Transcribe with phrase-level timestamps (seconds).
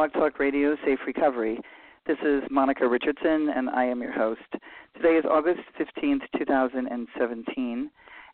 [0.00, 1.60] Blog Talk Radio Safe Recovery.
[2.06, 4.40] This is Monica Richardson, and I am your host.
[4.96, 7.90] Today is August 15th, 2017,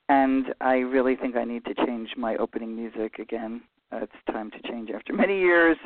[0.09, 3.63] and I really think I need to change my opening music again.
[3.91, 5.77] Uh, it's time to change after many years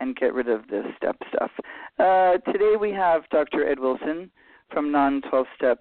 [0.00, 1.52] and get rid of this step stuff.
[2.00, 3.64] Uh, today we have Dr.
[3.64, 4.32] Ed Wilson
[4.72, 5.78] from Non 12 Step.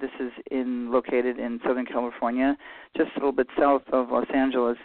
[0.00, 2.56] This is in located in Southern California,
[2.96, 4.78] just a little bit south of Los Angeles.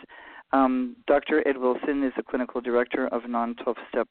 [0.54, 1.46] Um, Dr.
[1.48, 4.08] Ed Wilson is the clinical director of Non 12 Step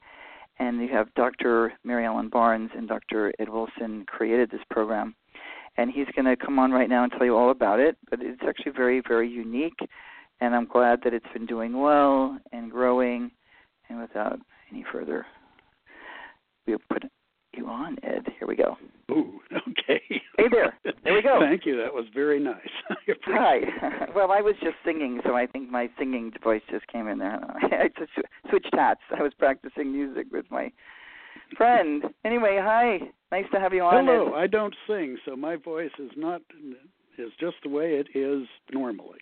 [0.58, 1.74] And you have Dr.
[1.86, 3.32] Mary Ellen Barnes and Dr.
[3.40, 5.16] Ed Wilson created this program.
[5.78, 7.96] And he's going to come on right now and tell you all about it.
[8.10, 9.80] But it's actually very, very unique.
[10.42, 13.32] And I'm glad that it's been doing well and growing.
[13.88, 14.40] And without
[14.72, 15.26] any further,
[16.68, 17.04] we'll put
[17.54, 18.28] you on, Ed.
[18.38, 18.78] Here we go.
[19.12, 20.02] Ooh, okay.
[20.38, 20.78] Hey there.
[21.04, 21.40] There we go.
[21.42, 21.78] Thank you.
[21.78, 22.56] That was very nice.
[23.26, 23.60] Hi.
[24.16, 27.40] well, I was just singing, so I think my singing voice just came in there.
[27.62, 28.12] I just
[28.50, 29.02] switched hats.
[29.18, 30.72] I was practicing music with my
[31.58, 32.04] friend.
[32.24, 33.00] Anyway, hi.
[33.32, 34.06] Nice to have you on.
[34.06, 34.34] Hello.
[34.34, 34.40] Ed.
[34.40, 36.42] I don't sing, so my voice is not
[37.18, 39.20] is just the way it is normally.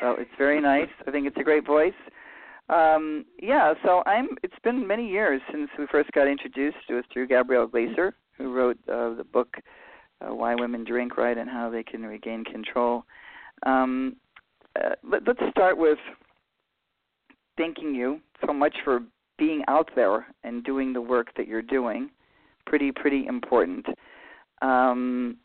[0.00, 0.88] Well, it's very nice.
[1.06, 1.92] I think it's a great voice.
[2.70, 4.28] Um, yeah, so I'm.
[4.44, 6.76] It's been many years since we first got introduced.
[6.88, 9.56] It was through Gabrielle Glaser, who wrote uh, the book
[10.20, 13.04] uh, "Why Women Drink Right and How They Can Regain Control."
[13.66, 14.16] Um,
[14.76, 15.98] uh, let, let's start with
[17.56, 19.00] thanking you so much for
[19.36, 22.08] being out there and doing the work that you're doing.
[22.66, 23.86] Pretty, pretty important.
[24.62, 25.38] Um,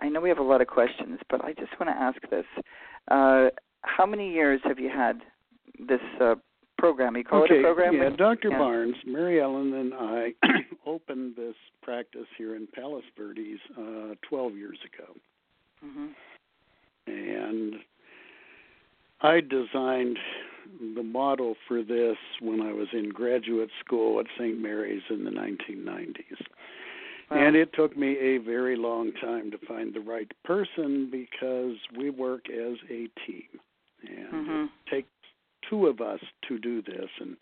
[0.00, 2.44] I know we have a lot of questions, but I just want to ask this:
[3.10, 3.48] uh,
[3.82, 5.22] How many years have you had
[5.86, 6.34] this uh,
[6.78, 7.16] program?
[7.16, 7.56] You call okay.
[7.56, 7.94] it a program?
[7.94, 8.48] Yeah, Dr.
[8.50, 8.58] Yeah.
[8.58, 10.32] Barnes, Mary Ellen, and I
[10.86, 15.12] opened this practice here in Palos Verdes uh, 12 years ago.
[15.80, 16.06] hmm
[17.06, 17.74] and
[19.20, 20.18] I designed
[20.94, 24.60] the model for this when I was in graduate school at St.
[24.60, 26.14] Mary's in the 1990s.
[27.30, 27.46] Wow.
[27.46, 32.10] And it took me a very long time to find the right person because we
[32.10, 33.48] work as a team.
[34.02, 34.64] And Mhm.
[34.66, 35.08] it takes
[35.68, 37.08] two of us to do this.
[37.20, 37.36] And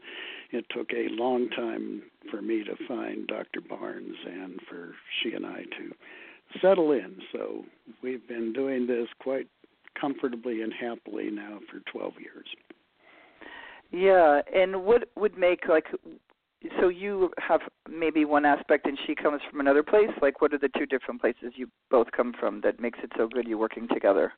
[0.53, 3.61] it took a long time for me to find Dr.
[3.61, 7.17] Barnes and for she and I to settle in.
[7.33, 7.65] So
[8.03, 9.49] we've been doing this quite
[10.01, 12.47] comfortably and happily now for 12 years.
[13.93, 15.87] Yeah, and what would make like
[16.81, 20.11] so you have maybe one aspect and she comes from another place?
[20.21, 23.29] Like what are the two different places you both come from that makes it so
[23.29, 24.33] good you're working together?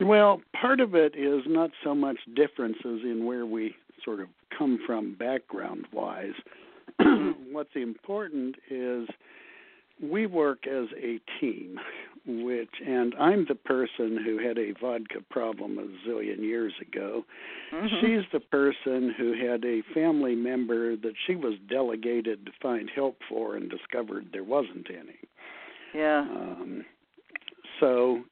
[0.00, 3.74] Well, part of it is not so much differences in where we
[4.04, 6.32] sort of come from background wise.
[7.52, 9.08] What's important is
[10.02, 11.78] we work as a team,
[12.26, 17.24] which, and I'm the person who had a vodka problem a zillion years ago.
[17.72, 18.00] Mhm.
[18.00, 23.18] She's the person who had a family member that she was delegated to find help
[23.28, 25.18] for and discovered there wasn't any.
[25.94, 26.20] yeah.
[26.20, 26.84] Um,
[27.80, 28.24] so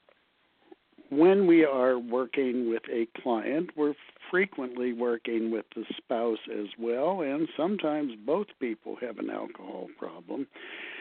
[1.11, 3.95] when we are working with a client, we're
[4.31, 10.47] frequently working with the spouse as well, and sometimes both people have an alcohol problem.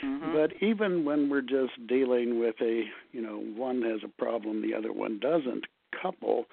[0.02, 0.34] Mhm.
[0.34, 4.74] But even when we're just dealing with a, you know, one has a problem, the
[4.74, 6.48] other one doesn't, couple,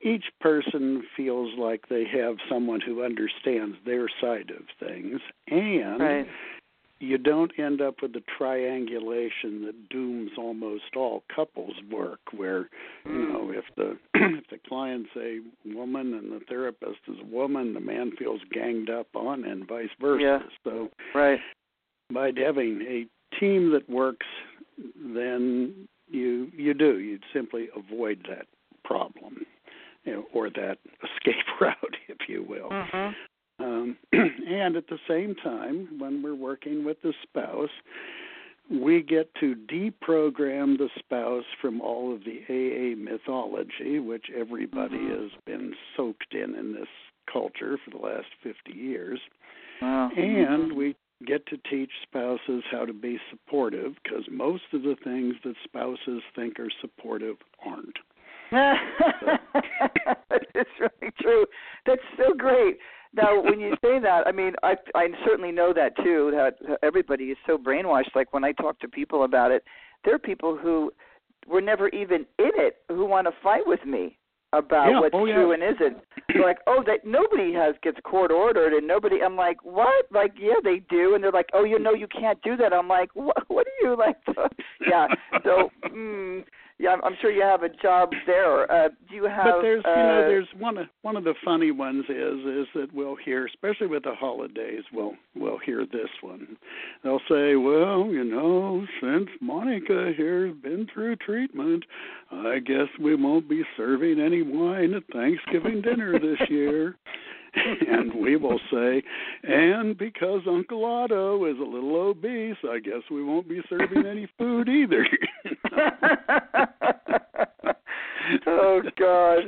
[0.00, 6.28] each person feels like they have someone who understands their side of things, and right.
[7.00, 12.68] You don't end up with the triangulation that dooms almost all couples work where
[13.06, 13.32] you Mm.
[13.32, 17.80] know if the if the client's a woman and the therapist is a woman the
[17.80, 20.42] man feels ganged up on and vice versa Yeah.
[20.64, 21.40] so Right.
[22.12, 23.06] by having a
[23.38, 24.26] team that works
[24.96, 28.46] then you you do you'd simply avoid that
[28.84, 29.46] problem
[30.04, 33.14] you know, or that escape route if you will Mhm.
[34.12, 37.70] Um, and at the same time, when we're working with the spouse,
[38.70, 45.22] we get to deprogram the spouse from all of the AA mythology, which everybody Mhm.
[45.22, 46.88] has been soaked in in this
[47.26, 49.20] culture for the last 50 years.
[49.82, 50.10] Wow.
[50.16, 50.94] And we
[51.26, 56.22] get to teach spouses how to be supportive because most of the things that spouses
[56.34, 57.98] think are supportive aren't.
[58.50, 61.46] that is really true.
[61.86, 62.78] That's so great.
[63.12, 66.30] Now, when you say that, I mean, I I certainly know that too.
[66.32, 68.14] That everybody is so brainwashed.
[68.14, 69.64] Like when I talk to people about it,
[70.04, 70.92] there are people who
[71.46, 74.16] were never even in it who want to fight with me
[74.52, 75.34] about Yeah, what's oh, yeah.
[75.34, 75.98] true and isn't.
[76.28, 79.22] They're like, oh, that nobody has gets court ordered, and nobody.
[79.22, 80.06] I'm like, what?
[80.12, 82.72] Like, yeah, they do, and they're like, oh, you know, you can't do that.
[82.72, 83.36] I'm like, what?
[83.48, 84.16] What are you like?
[84.88, 85.06] yeah.
[85.44, 86.44] So, mm,
[86.80, 88.70] yeah, I'm, I'm sure you have a job there.
[88.72, 89.44] Uh, do you have?
[89.44, 92.66] but there's uh, you know there's one of one of the funny ones is is
[92.74, 96.56] that we'll hear especially with the holidays we'll we'll hear this one
[97.02, 101.84] they'll say well you know since monica here's been through treatment
[102.30, 106.96] i guess we won't be serving any wine at thanksgiving dinner this year
[107.88, 109.02] and we will say
[109.42, 114.26] and because uncle otto is a little obese i guess we won't be serving any
[114.38, 115.06] food either
[118.46, 119.42] oh God.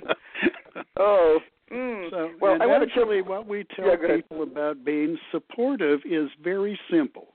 [0.99, 1.39] Oh.
[1.73, 2.11] Mm.
[2.11, 6.29] So, well, I want to actually, what we tell Yeah, people about being supportive is
[6.43, 7.29] very simple.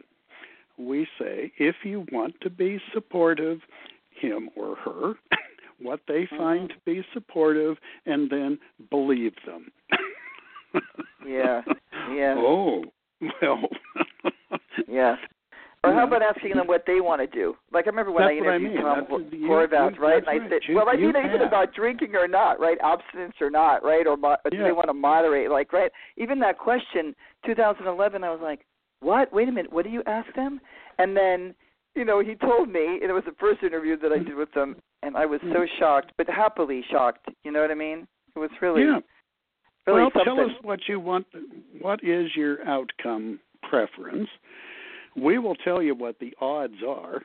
[0.78, 3.62] We say, if you want to be supportive,
[4.12, 5.14] him or her,
[5.82, 6.38] what they Mm-hmm.
[6.38, 8.60] find to be supportive, and then
[8.92, 9.72] believe them.
[11.26, 11.62] Yeah,
[12.14, 12.36] yeah.
[12.38, 12.84] Oh,
[13.42, 13.62] well.
[14.88, 15.16] Yeah.
[15.84, 17.56] Or how about asking them what they want to do?
[17.72, 18.82] Like I remember when That's I what I interviewed mean.
[18.84, 20.24] Tom That's- Horvath, you- right?
[20.28, 22.78] And I said, You- well, I mean, even about drinking or not, right?
[22.84, 24.06] Abstinence or not, right?
[24.08, 24.64] Or mo- do Yeah.
[24.64, 25.50] they want to moderate?
[25.52, 25.92] Like, right?
[26.18, 27.16] Even that question,
[27.46, 28.66] 2011, I was like,
[29.02, 29.32] what?
[29.32, 29.72] Wait a minute.
[29.72, 30.60] What do you ask them?
[30.98, 31.54] And then,
[31.96, 34.52] you know, he told me, and it was the first interview that I did with
[34.54, 35.80] them, and I was so mm-hmm.
[35.80, 37.28] shocked, but happily shocked.
[37.44, 38.08] You know what I mean?
[38.36, 39.00] It was really, yeah.
[39.88, 40.36] Really well, something.
[40.36, 41.26] tell us what you want.
[41.82, 44.30] What is your outcome preference?
[45.16, 47.22] We will tell you what the odds are,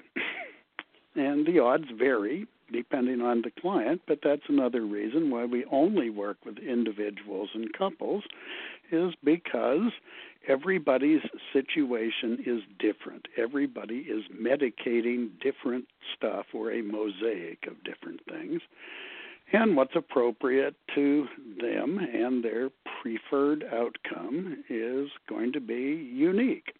[1.15, 6.11] and the odds vary depending on the client, but that's another reason why we only
[6.11, 8.25] work with individuals and couples
[8.91, 9.93] is because
[10.49, 11.21] everybody's
[11.53, 13.27] situation is different.
[13.37, 15.85] Everybody is medicating different
[16.17, 18.63] stuff or a mosaic of different things
[19.53, 21.27] and what's appropriate to
[21.61, 22.71] them and their
[23.03, 26.73] preferred outcome is going to be unique.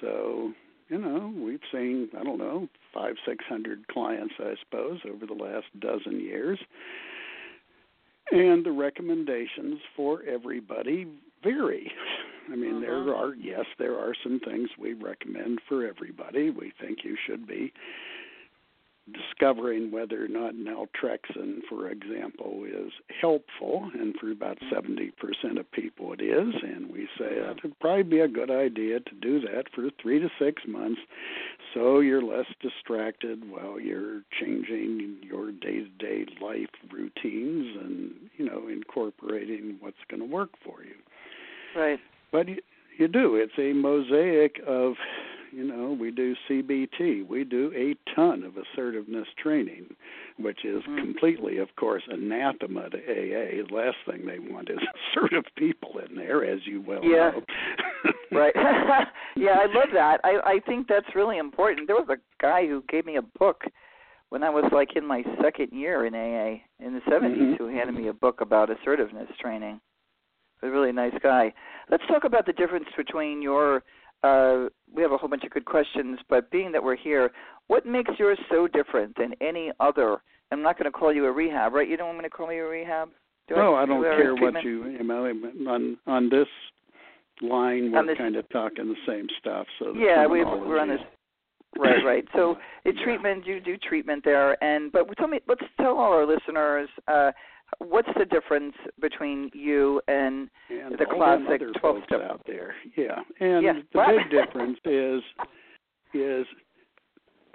[0.00, 0.52] So,
[0.88, 5.32] you know, we've seen, I don't know, five, six hundred clients, I suppose, over the
[5.32, 6.58] last dozen years.
[8.30, 11.06] And the recommendations for everybody
[11.42, 11.92] vary.
[12.50, 13.16] I mean, there Mhm.
[13.16, 16.50] are, yes, there are some things we recommend for everybody.
[16.50, 17.72] We think you should be
[19.12, 24.92] discovering whether or not naltrexone, for example, is helpful, and for about mm-hmm.
[24.92, 28.50] 70% of people it is, and we say that it would probably be a good
[28.50, 31.00] idea to do that for three to six months
[31.74, 39.76] so you're less distracted while you're changing your day-to-day life routines and, you know, incorporating
[39.80, 40.94] what's going to work for you.
[41.78, 41.98] right.
[42.32, 42.58] But you,
[42.98, 43.36] you do.
[43.36, 44.94] It's a mosaic of,
[45.54, 47.26] you know, we do CBT.
[47.28, 49.86] We do a ton of assertiveness training,
[50.38, 50.98] which is Mm-hmm.
[50.98, 53.62] completely, of course, anathema to AA.
[53.68, 54.78] The last thing they want is
[55.16, 57.30] assertive people in there, as you well Yeah.
[57.30, 57.42] know.
[58.32, 58.54] Right.
[59.36, 60.20] yeah, I love that.
[60.24, 61.86] I I think that's really important.
[61.86, 63.62] There was a guy who gave me a book
[64.30, 67.58] when I was like in my second year in AA in the 70s Mhm.
[67.58, 69.80] who handed me a book about assertiveness training.
[70.62, 71.52] A really nice guy.
[71.90, 73.84] Let's talk about the difference between your
[74.24, 77.30] uh we have a whole bunch of good questions, but being that we're here,
[77.66, 80.22] what makes yours so different than any other?
[80.52, 81.88] I'm not going to call you a rehab, right?
[81.88, 83.08] You don't want me to call you a rehab?
[83.48, 85.26] Do no, I don't do care what you, you know,
[85.68, 86.46] on on this
[87.42, 89.66] line we're this- kind of talking the same stuff.
[89.78, 91.00] So the Yeah, we we're on this
[91.76, 92.24] Right, right.
[92.34, 93.04] So it's Yeah.
[93.04, 93.46] treatment.
[93.46, 97.32] You do treatment there, and but tell me, let's tell all our listeners uh,
[97.78, 102.20] what's the difference between you and and the classic 12 folks step.
[102.20, 102.74] out there.
[102.96, 105.22] Yeah, and the big difference is
[106.14, 106.46] is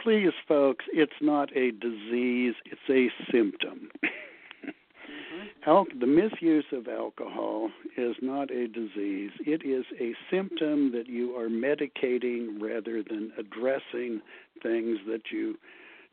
[0.01, 3.89] please, folks, it's not a disease; it's a symptom.
[4.03, 5.69] Mm-hmm.
[5.69, 9.31] Al- the misuse of alcohol is not a disease.
[9.45, 14.21] It is a symptom that you are medicating rather than addressing
[14.61, 15.55] things that you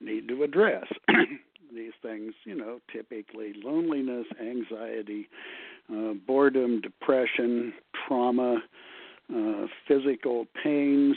[0.00, 0.86] need to address.
[1.86, 5.28] These things, you know, typically loneliness, anxiety,
[5.88, 7.72] uh, boredom, depression,
[8.08, 8.60] trauma,
[9.32, 11.14] uh, physical pains,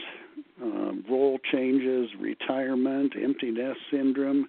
[0.62, 4.48] uh, role changes, retirement, empty nest syndrome.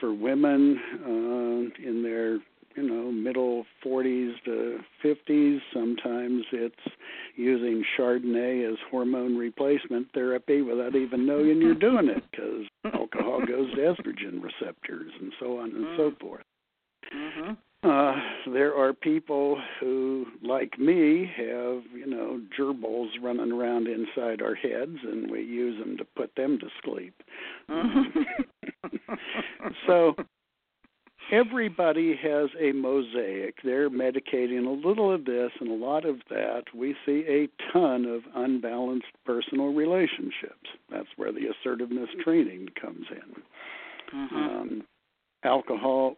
[0.00, 2.38] For women uh, in their
[2.76, 6.74] you know middle 40s to 50s, sometimes it's
[7.36, 13.70] using Chardonnay as hormone replacement therapy without even knowing you're doing it because alcohol goes
[13.74, 16.44] to estrogen receptors and so on and so forth.
[17.12, 17.52] hmm
[17.84, 18.16] Uh,
[18.52, 24.98] there are people who, like me, have you know gerbils running around inside our heads,
[25.04, 27.14] and we use them to put them to sleep.
[29.86, 30.16] so
[31.30, 33.56] everybody has a mosaic.
[33.62, 36.64] They're medicating a little of this and a lot of that.
[36.74, 40.68] We see a ton of unbalanced personal relationships.
[40.90, 43.42] That's where the assertiveness training comes in.
[44.12, 44.32] Mhm.
[44.32, 44.86] Um,
[45.44, 46.16] alcohol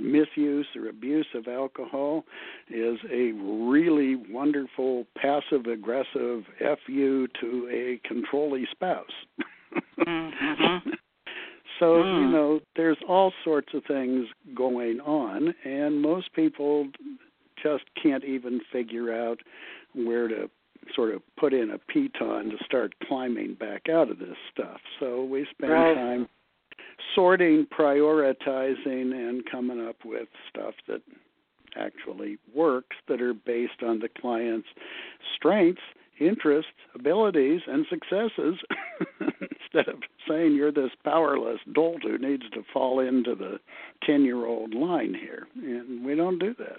[0.00, 2.24] misuse or abuse of alcohol
[2.68, 6.44] is a really wonderful passive aggressive
[6.86, 9.26] fu to a controlling spouse.
[9.98, 10.98] Mhm.
[11.78, 12.20] so Mm.
[12.22, 16.88] you know there's all sorts of things going on and most people
[17.62, 19.40] just can't even figure out
[19.94, 20.48] where to
[20.94, 25.24] sort of put in a piton to start climbing back out of this stuff so
[25.24, 25.94] we spend Right.
[25.96, 26.28] time
[27.14, 31.00] sorting, prioritizing, and coming up with stuff that
[31.76, 34.68] actually works that are based on the client's
[35.36, 35.82] strengths,
[36.18, 38.58] interests, abilities, and successes
[39.72, 43.58] instead of saying you're this powerless dolt who needs to fall into the
[44.04, 45.46] 10 year old line here.
[45.54, 46.78] And we don't do that.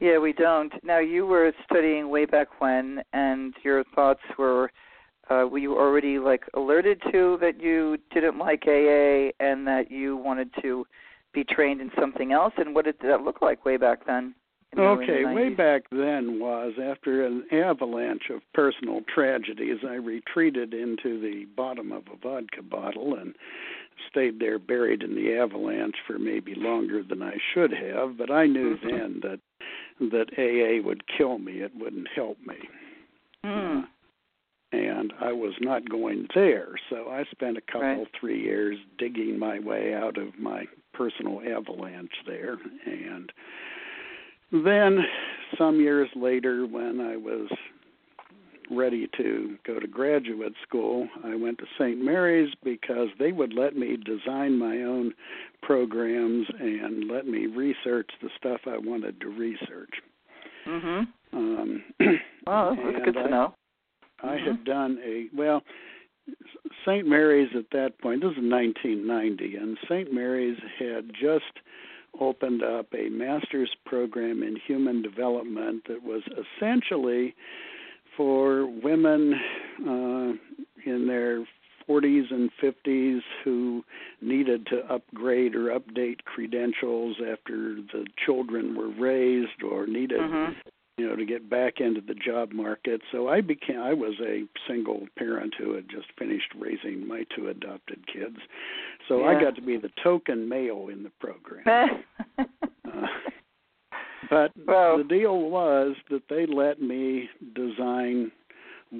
[0.00, 0.72] Yeah, we don't.
[0.84, 4.70] Now, you were studying way back when, and your thoughts were
[5.30, 10.16] uh, were you already like alerted to that you didn't like AA and that you
[10.18, 10.86] wanted to
[11.32, 12.52] be trained in something else?
[12.58, 14.34] And what did that look like way back then?
[14.78, 21.46] Okay, way back then was after an avalanche of personal tragedies, I retreated into the
[21.56, 23.34] bottom of a vodka bottle and
[24.10, 28.46] stayed there buried in the avalanche for maybe longer than I should have, but I
[28.46, 28.90] knew Mhm.
[28.90, 29.40] then that
[30.00, 32.56] that AA would kill me, it wouldn't help me.
[33.44, 33.82] Hmm.
[34.72, 38.08] And I was not going there, so I spent a couple Right.
[38.12, 43.32] three years digging my way out of my personal avalanche there and
[44.52, 44.98] then
[45.58, 47.48] some years later when I was
[48.70, 51.98] ready to go to graduate school, I went to St.
[52.02, 55.12] Mary's because they would let me design my own
[55.62, 60.00] programs and let me research the stuff I wanted to research.
[60.66, 61.08] Mhm.
[61.32, 61.84] Um,
[62.46, 63.54] Well, that's good to I- know.
[64.22, 64.44] I Mhm.
[64.46, 65.62] had done a well.
[66.86, 67.06] St.
[67.06, 68.22] Mary's at that point.
[68.22, 70.10] This is 1990, and St.
[70.12, 71.52] Mary's had just
[72.20, 76.22] opened up a master's program in human development that was
[76.58, 77.34] essentially
[78.16, 79.34] for women
[79.86, 80.32] uh,
[80.90, 81.44] in their
[81.88, 83.84] 40s and 50s who
[84.22, 90.54] needed to upgrade or update credentials after the children were raised or needed Mhm.
[90.96, 94.44] You know to get back into the job market so i became i was a
[94.68, 98.36] single parent who had just finished raising my two adopted kids
[99.08, 101.64] so i got to be the token male in the program
[102.38, 103.06] uh,
[104.30, 108.30] but Well- the deal was that they let me design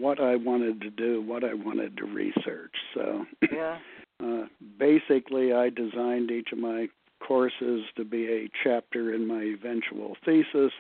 [0.01, 2.75] what I wanted to do, what I wanted to research.
[2.95, 3.79] So, yeah.
[4.23, 4.47] uh,
[4.79, 6.89] basically, I designed each of my
[7.27, 10.73] courses to be a chapter in my eventual thesis.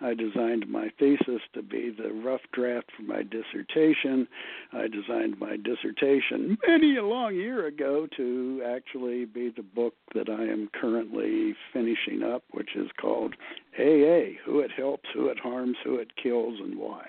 [0.00, 4.28] I designed my thesis to be the rough draft for my dissertation.
[4.72, 10.28] I designed my dissertation many a long year ago to actually be the book that
[10.28, 13.34] I am currently finishing up, which is called
[13.78, 17.06] AA Who It Helps, Who It Harms, Who It Kills, and Why.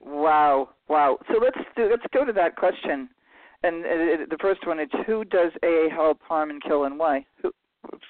[0.00, 1.18] Wow, wow.
[1.28, 3.08] So let's do, let's go to that question.
[3.64, 7.24] And uh, the first one is who does AA help, harm, and kill, and why?
[7.40, 7.50] Who,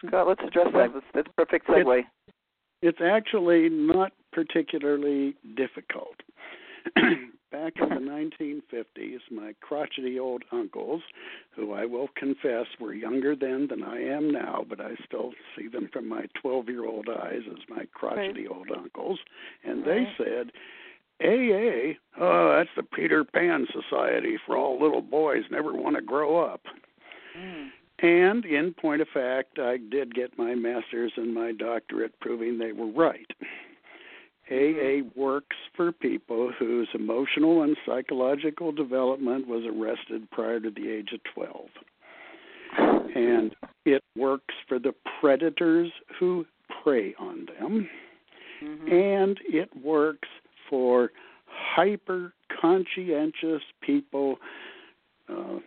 [0.05, 0.93] Scott, let's address that.
[0.93, 2.01] That's, that's a perfect segue.
[2.01, 2.09] It's,
[2.83, 6.17] it's actually not particularly difficult.
[7.53, 7.95] Back in the
[8.65, 11.03] 1950s, my crotchety old uncles,
[11.55, 15.69] who I will confess were younger then than I am now, but I still see
[15.69, 18.57] them from my 12 year old eyes as my crotchety right.
[18.57, 19.21] old uncles,
[19.63, 20.05] and right.
[20.19, 20.51] they said,
[21.23, 26.45] AA, oh, that's the Peter Pan Society for all little boys never want to grow
[26.45, 26.63] up.
[27.39, 27.69] Mm.
[28.01, 32.73] And in point of fact, I did get my master's and my doctorate proving they
[32.73, 33.31] were right.
[34.51, 41.11] AA works for people whose emotional and psychological development was arrested prior to the age
[41.15, 41.69] of 12.
[43.15, 43.55] And
[43.87, 46.45] it works for the predators who
[46.83, 47.89] prey on them.
[48.63, 48.93] Mm-hmm.
[48.93, 50.29] And it works
[50.69, 51.11] for
[51.47, 54.37] hyper conscientious people.
[55.29, 55.59] Uh,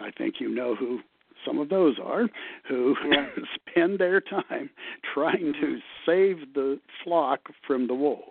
[0.00, 1.00] I think you know who
[1.46, 2.26] some of those are,
[2.68, 3.26] who yeah.
[3.70, 4.70] spend their time
[5.12, 8.30] trying to save the flock from the wolves.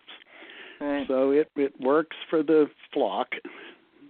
[0.80, 1.06] Right.
[1.08, 3.28] So it it works for the flock,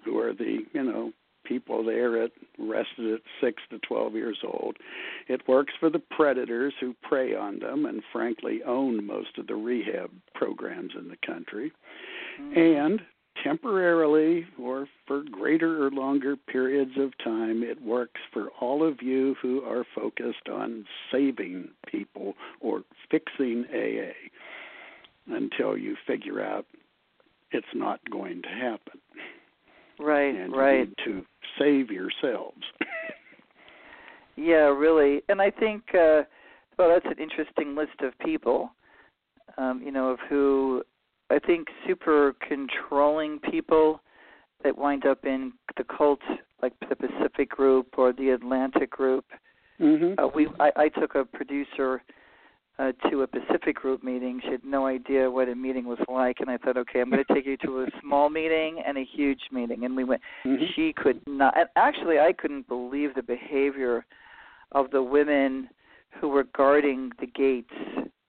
[0.06, 1.12] who are the you know
[1.44, 4.78] people there at arrested at six to twelve years old.
[5.28, 9.56] It works for the predators who prey on them and frankly own most of the
[9.56, 11.72] rehab programs in the country.
[12.40, 12.60] Mm-hmm.
[12.60, 13.02] And
[13.44, 19.36] temporarily or for greater or longer periods of time, it works for all of you
[19.42, 24.14] who are focused on saving people or fixing AA
[25.28, 26.66] until you figure out
[27.52, 29.00] it's not going to happen.
[30.00, 30.90] Right, and right.
[31.06, 31.24] to
[31.60, 32.62] save yourselves.
[34.36, 35.22] yeah, really.
[35.30, 36.24] And I think, uh,
[36.78, 38.72] well, that's an interesting list of people,
[39.58, 40.84] um, you know, of who
[41.30, 44.02] I think super controlling people
[44.64, 46.20] that wind up in the cult,
[46.62, 49.26] like the Pacific Group or the Atlantic Group.
[49.80, 50.24] Mm-hmm.
[50.24, 52.02] Uh, we, I, I took a producer
[52.80, 54.42] uh, to a Pacific Group meeting.
[54.44, 57.24] She had no idea what a meeting was like, and I thought, okay, I'm going
[57.28, 59.86] to take you to a small meeting and a huge meeting.
[59.86, 60.22] And we went.
[60.46, 60.64] Mm-hmm.
[60.76, 61.58] She could not.
[61.58, 64.06] And actually, I couldn't believe the behavior
[64.72, 65.70] of the women
[66.20, 67.74] who were guarding the gates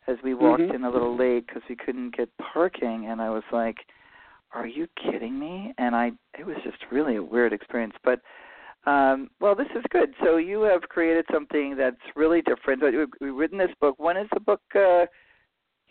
[0.07, 0.75] as we walked mm-hmm.
[0.75, 3.07] in a little late because we couldn't get parking.
[3.09, 3.79] And I was like,
[4.53, 8.21] "Are you kidding me?" And I, it was just really a weird experience, but
[8.87, 10.15] um, well, this is good.
[10.23, 12.83] So you have created something that's really different.
[13.21, 13.97] We've written this book.
[13.99, 14.61] When is the book?
[14.75, 15.07] Uh,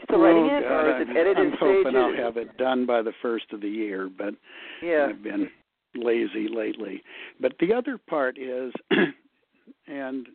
[0.03, 1.95] still oh, writing it, God, or is I'm, it edited I'm hoping stages?
[1.97, 4.33] I'll have it done by the first of the year, but
[4.81, 5.07] yeah.
[5.09, 5.49] I've been
[5.95, 7.01] lazy lately.
[7.39, 8.73] But the other part is,
[9.87, 10.27] and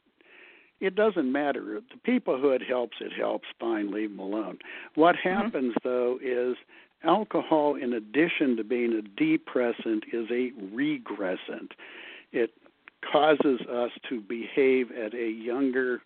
[0.80, 1.80] it doesn't matter.
[1.92, 3.46] The people who it helps, it helps.
[3.60, 4.58] Fine, leave them alone.
[4.94, 5.28] What Mm-hmm.
[5.28, 5.88] happens mm-hmm.
[5.88, 6.56] though is
[7.04, 11.70] alcohol, in addition to being a depressant, is a regressant
[12.32, 12.50] it
[13.10, 16.02] causes us to behave at a younger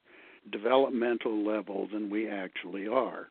[0.50, 3.28] developmental level than we actually are.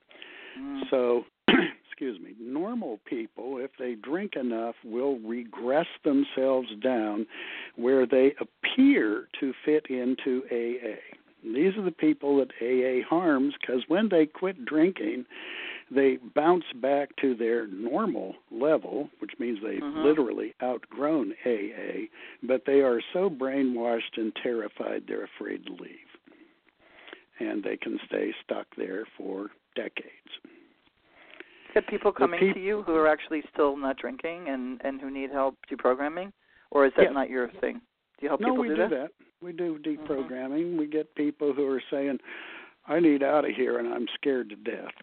[0.60, 0.82] Mm.
[0.90, 1.24] So,
[1.88, 7.28] excuse me, normal people, if they drink enough, will regress themselves down
[7.76, 10.98] where they appear to fit into AA.
[11.44, 15.26] These are the people that AA harms because when they quit drinking,
[15.94, 20.04] they bounce back to their normal level, which means they've Mhm.
[20.04, 22.10] literally outgrown AA,
[22.42, 26.18] but they are so brainwashed and terrified they're afraid to leave.
[27.40, 30.40] And they can stay stuck there for decades.
[31.74, 35.10] Got people coming peop- to you who are actually still not drinking and and who
[35.10, 36.32] need help deprogramming,
[36.70, 37.14] or is that Yes.
[37.14, 37.80] not your thing?
[38.18, 38.90] Do you help no, people we do do that?
[38.90, 39.12] that.
[39.42, 40.78] We do deprogramming.
[40.78, 42.20] We get people who are saying,
[42.88, 44.94] I need out of here and I'm scared to death.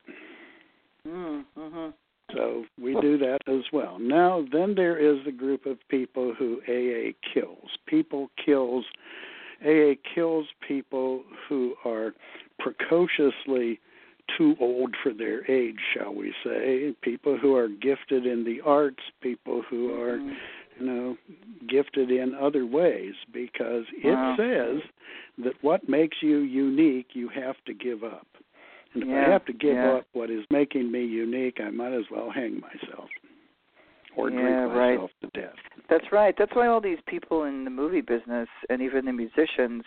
[1.08, 1.88] Mm-hmm.
[2.34, 3.98] So we do that as well.
[3.98, 7.70] Now, then there is the group of people who AA kills.
[7.86, 8.84] People kills,
[9.64, 12.14] AA kills people who are
[12.58, 13.80] precociously
[14.36, 16.94] too old for their age, shall we say.
[17.00, 20.36] People who are gifted in the arts, people who are, Mhm.
[20.78, 21.16] you know,
[21.66, 24.36] gifted in other ways, because it Wow.
[24.36, 24.82] says
[25.38, 28.26] that what makes you unique, you have to give up.
[28.94, 29.96] And if I Yeah, have to give yeah.
[29.98, 33.08] up what is making me unique, I might as well hang myself
[34.16, 34.96] or drink Yeah, right.
[34.96, 35.54] myself to death.
[35.88, 36.34] That's right.
[36.36, 39.84] That's why all these people in the movie business and even the musicians,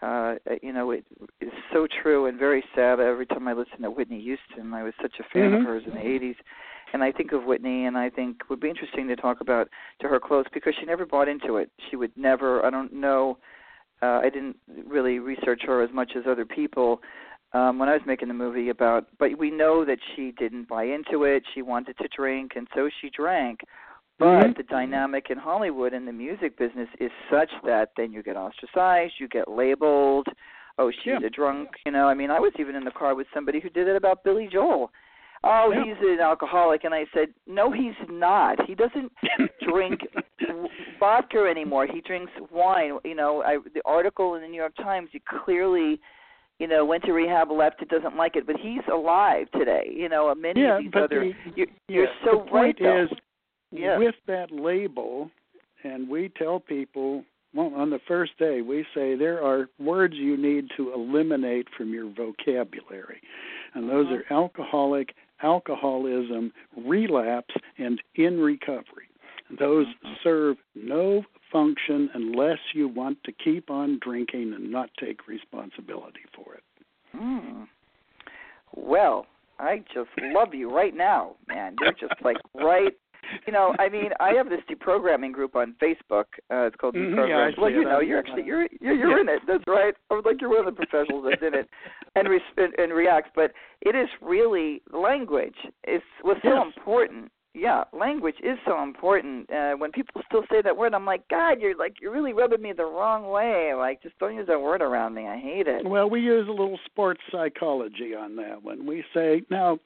[0.00, 1.04] uh, you know, it
[1.40, 3.00] is so true and very sad.
[3.00, 5.54] Every time I listen to Whitney Houston, I was such a fan Mhm.
[5.54, 6.36] of hers in the '80s,
[6.92, 9.68] and I think of Whitney, and I think it would be interesting to talk about
[10.00, 11.70] to her close because she never bought into it.
[11.90, 12.64] She would never.
[12.64, 13.38] I don't know.
[14.00, 17.02] Uh, I didn't really research her as much as other people
[17.52, 19.06] um, when I was making the movie about.
[19.18, 21.42] But we know that she didn't buy into it.
[21.54, 23.60] She wanted to drink, and so she drank.
[24.18, 24.56] But Mhm.
[24.56, 29.14] the dynamic in Hollywood and the music business is such that then you get ostracized,
[29.20, 30.26] you get labeled.
[30.76, 31.26] Oh, she's Yeah.
[31.26, 31.70] a drunk.
[31.86, 33.96] You know, I mean, I was even in the car with somebody who did it
[33.96, 34.92] about Billy Joel.
[35.44, 35.84] Oh, Yeah.
[35.84, 38.60] he's an alcoholic, and I said, no, he's not.
[38.66, 39.12] He doesn't
[39.62, 40.04] drink
[40.98, 41.86] vodka anymore.
[41.86, 42.98] He drinks wine.
[43.04, 46.00] You know, I the article in the New York Times, he clearly,
[46.58, 49.90] you know, went to rehab, left, it doesn't like it, but he's alive today.
[49.94, 51.20] You know, many yeah, of these but other.
[51.20, 53.02] the, you're, you're yeah, so the right, point though.
[53.04, 53.10] is
[53.70, 53.98] Yeah.
[53.98, 55.30] with that label,
[55.84, 60.36] and we tell people well, on the first day, we say there are words you
[60.36, 63.22] need to eliminate from your vocabulary,
[63.74, 64.18] and those Mhm.
[64.20, 69.08] are alcoholic, alcoholism, relapse, and in recovery.
[69.50, 69.86] Those
[70.22, 76.54] serve no function unless you want to keep on drinking and not take responsibility for
[76.54, 76.62] it.
[77.16, 77.66] Mm.
[78.74, 79.26] Well,
[79.58, 81.74] I just love you right now, man.
[81.80, 82.92] You're just like right.
[83.46, 86.24] You know, I mean, I have this deprogramming group on Facebook.
[86.50, 87.28] Uh, it's called Mhm, Deprogram.
[87.28, 89.20] yeah, well, you know, you're actually you're you're, you're Yeah.
[89.20, 89.42] in it.
[89.46, 89.94] That's right.
[90.10, 91.68] I was like you're one of the professionals that's in it,
[92.16, 93.30] and re- and, and reacts.
[93.34, 95.56] But it is really language.
[95.84, 96.72] It's was so Yes.
[96.76, 97.30] important.
[97.54, 99.50] Yeah, language is so important.
[99.50, 102.62] Uh, when people still say that word, I'm like, God, you're like you're really rubbing
[102.62, 103.72] me the wrong way.
[103.74, 105.26] Like, just don't use that word around me.
[105.26, 105.84] I hate it.
[105.84, 108.86] Well, we use a little sports psychology on that one.
[108.86, 109.78] We say, now,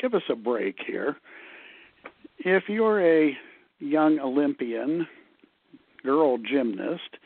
[0.00, 1.16] give us a break here.
[2.38, 3.36] If you're a
[3.78, 5.06] young Olympian,
[6.02, 7.16] girl gymnast,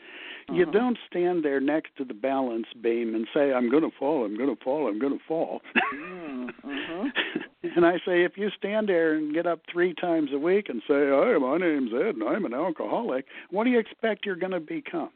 [0.51, 0.71] you Mhm.
[0.71, 4.37] don't stand there next to the balance beam and say, I'm going to fall, I'm
[4.37, 5.61] going to fall, I'm going to fall.
[5.93, 7.11] Mm, mhm.
[7.75, 10.81] and I say, if you stand there and get up three times a week and
[10.87, 14.51] say, Hi, my name's Ed and I'm an alcoholic, what do you expect you're going
[14.51, 15.11] to become?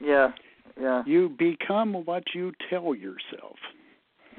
[0.00, 0.32] Yeah,
[0.80, 3.58] yeah, You become what you tell yourself.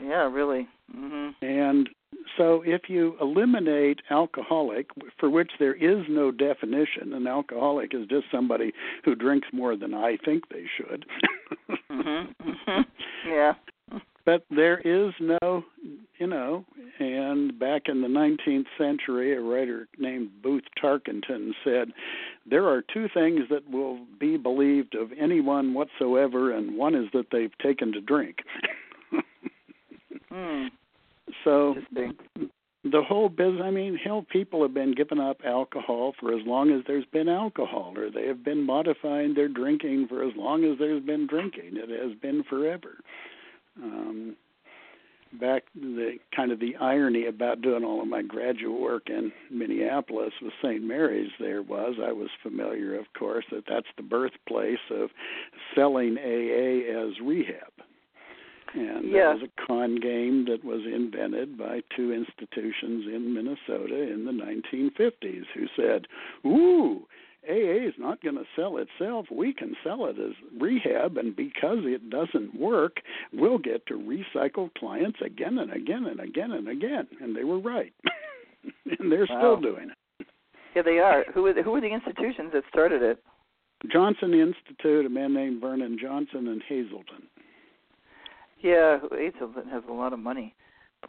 [0.02, 0.24] yeah.
[0.32, 0.67] Really.
[0.95, 1.45] Mm-hmm.
[1.45, 1.89] And
[2.38, 4.88] so if you eliminate alcoholic,
[5.19, 8.71] for which there is no definition, an alcoholic is just somebody
[9.04, 11.06] who drinks more than I think they should.
[11.89, 12.34] Mhm.
[12.43, 12.86] Mhm.
[13.26, 13.54] Yeah.
[14.26, 15.63] but there is no,
[16.17, 16.65] you know,
[17.00, 21.91] and back in the 19th century, a writer named Booth Tarkington said,
[22.50, 27.28] There are two things that will be believed of anyone whatsoever, and one is that
[27.32, 28.38] they've taken to drink.
[30.32, 30.69] Mm.
[31.44, 31.76] So
[32.84, 36.72] the whole business, I mean, hell, people have been giving up alcohol for as long
[36.72, 40.80] as there's been alcohol, or they have been modifying their drinking for as long as
[40.80, 41.74] there's been drinking.
[41.74, 42.98] It has been forever.
[43.82, 44.36] Um,
[45.39, 50.34] back the kind of the irony about doing all of my graduate work in Minneapolis
[50.41, 50.84] with St.
[50.84, 55.10] Mary's there was I was familiar of course that that's the birthplace of
[55.74, 57.72] selling AA as rehab.
[58.74, 59.34] And Yeah.
[59.34, 64.32] that was a con game that was invented by two institutions in Minnesota in the
[64.32, 66.08] 1950s who said,
[66.46, 67.06] "Ooh,
[67.48, 69.30] AA is not going to sell itself.
[69.32, 73.02] We can sell it as rehab, and because it doesn't work,
[73.34, 77.60] we'll get to recycle clients again and again and again and again." And they were
[77.60, 77.94] right,
[79.00, 79.38] and they're Wow.
[79.40, 80.28] still doing it.
[80.76, 81.26] Yeah, they are.
[81.34, 83.22] Who are the, who are the institutions that started it?
[83.88, 87.28] Johnson Institute, a man named Vernon Johnson, and Hazelden.
[88.62, 90.56] Yeah, Hazelden has a lot of money.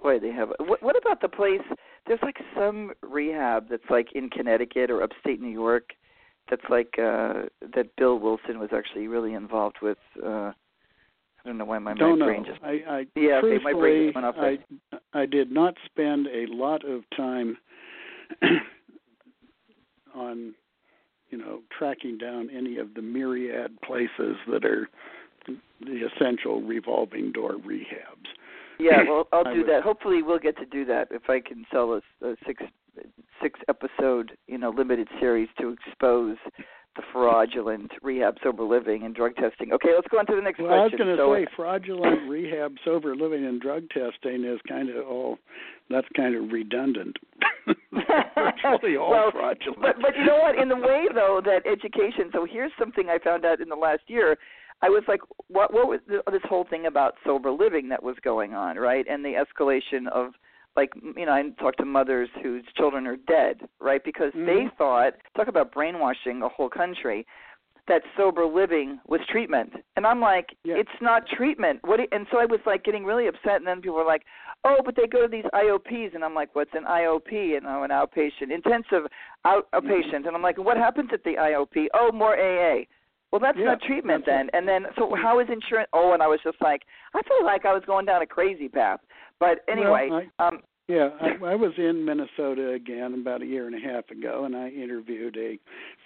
[0.03, 0.51] Boy, they have.
[0.59, 1.61] What, what about the place?
[2.07, 5.91] There's like some rehab that's like in Connecticut or upstate New York.
[6.51, 9.99] That's like uh that Bill Wilson was actually really involved with.
[10.25, 10.53] uh
[11.45, 12.45] I don't know why my Don't my know.
[12.45, 12.63] just.
[12.63, 14.59] I, I Yeah, okay, my brain just went off I.
[15.13, 17.59] I did not spend a lot of time
[20.15, 20.55] on,
[21.31, 24.89] you know, tracking down any of the myriad places that are
[25.47, 28.29] the essential revolving door rehabs.
[28.79, 29.83] Yeah, well, I'll do that.
[29.83, 32.63] Hopefully, we'll get to do that if I can sell a, a six
[33.43, 36.37] six episode, you know, limited series to expose
[36.95, 39.73] the fraudulent rehab, sober living, and drug testing.
[39.73, 41.07] Okay, let's go on to the next Well, I was question.
[41.07, 45.39] going to so, say fraudulent rehab, sober living, and drug testing is kind of all
[45.89, 47.17] that's kind of redundant.
[48.65, 49.81] All well, fraudulent.
[49.81, 50.59] But but you know what?
[50.59, 52.31] In the way though that education.
[52.33, 54.37] So here's something I found out in the last year.
[54.83, 58.55] I was like, what what was this whole thing about sober living that was going
[58.55, 59.07] on, right?
[59.09, 60.33] And the escalation of
[60.77, 64.03] like you know, I talked to mothers whose children are dead, right?
[64.05, 64.47] Because mm-hmm.
[64.47, 67.27] they thought talk about brainwashing a whole country
[67.89, 69.73] that sober living was treatment.
[69.97, 70.75] And I'm like, yeah.
[70.77, 71.81] it's not treatment.
[71.83, 74.23] What do and so I was like getting really upset and then people were like,
[74.65, 77.83] "Oh, but they go to these IOPs." And I'm like, "What's an IOP?" And I'm
[77.83, 79.11] an outpatient intensive
[79.45, 80.13] out a patient.
[80.13, 80.27] Mm-hmm.
[80.29, 82.85] And I'm like, "What happens at the IOP?" "Oh, more AA."
[83.33, 84.51] Well, that's yeah, not treatment that's then.
[84.53, 85.89] And then so how is insurance?
[85.95, 86.83] Oh, and I was just like,
[87.15, 89.01] I feel like I was going down a crazy path.
[89.41, 93.67] But anyway, well, I, um yeah, I, I was in Minnesota again about a year
[93.67, 95.59] and a half ago, and I interviewed a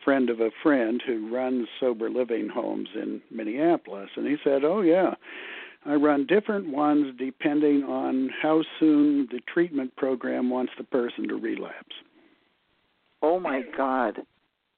[0.04, 4.82] friend of a friend who runs sober living homes in Minneapolis, and he said, "Oh
[4.82, 5.14] yeah,
[5.84, 11.34] I run different ones depending on how soon the treatment program wants the person to
[11.34, 11.96] relapse."
[13.22, 14.18] Oh my God!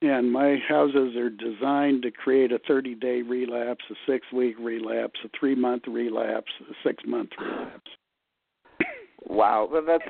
[0.01, 5.19] And my houses are designed to create a 30 day relapse, a six week relapse,
[5.25, 7.91] a three month relapse, a six month relapse.
[9.25, 9.67] Wow.
[9.71, 10.03] Well, that's.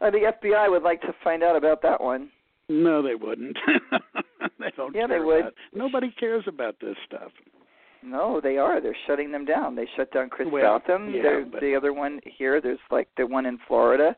[0.00, 2.30] Uh, the FBI would like to find out about that one.
[2.68, 3.56] No, they wouldn't.
[4.58, 4.94] they don't.
[4.94, 5.44] Yeah, care they would.
[5.72, 7.30] Nobody cares about this stuff.
[8.02, 8.80] No, they are.
[8.80, 9.76] They're shutting them down.
[9.76, 11.12] They shut down Chris well, Southam.
[11.14, 11.60] Yeah, but...
[11.60, 14.16] The other one here, there's like the one in Florida.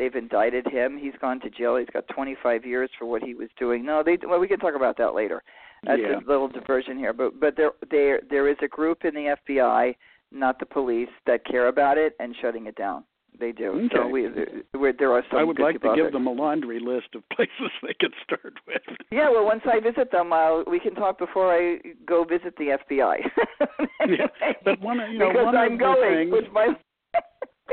[0.00, 0.96] They've indicted him.
[0.96, 1.76] He's gone to jail.
[1.76, 3.84] He's got 25 years for what he was doing.
[3.84, 4.16] No, they.
[4.26, 5.42] Well, we can talk about that later.
[5.84, 6.16] That's yeah.
[6.16, 9.94] a little diversion here, but but there there there is a group in the FBI,
[10.32, 13.04] not the police, that care about it and shutting it down.
[13.38, 13.72] They do.
[13.72, 13.88] Okay.
[13.94, 14.26] So we
[14.72, 15.38] there, there are some.
[15.38, 16.10] I would like to give there.
[16.10, 18.80] them a laundry list of places they could start with.
[19.12, 22.78] Yeah, well, once I visit them, I'll, we can talk before I go visit the
[22.88, 23.16] FBI.
[24.08, 24.26] yeah,
[24.64, 26.68] but one, you know, because one I'm of going the things, with my.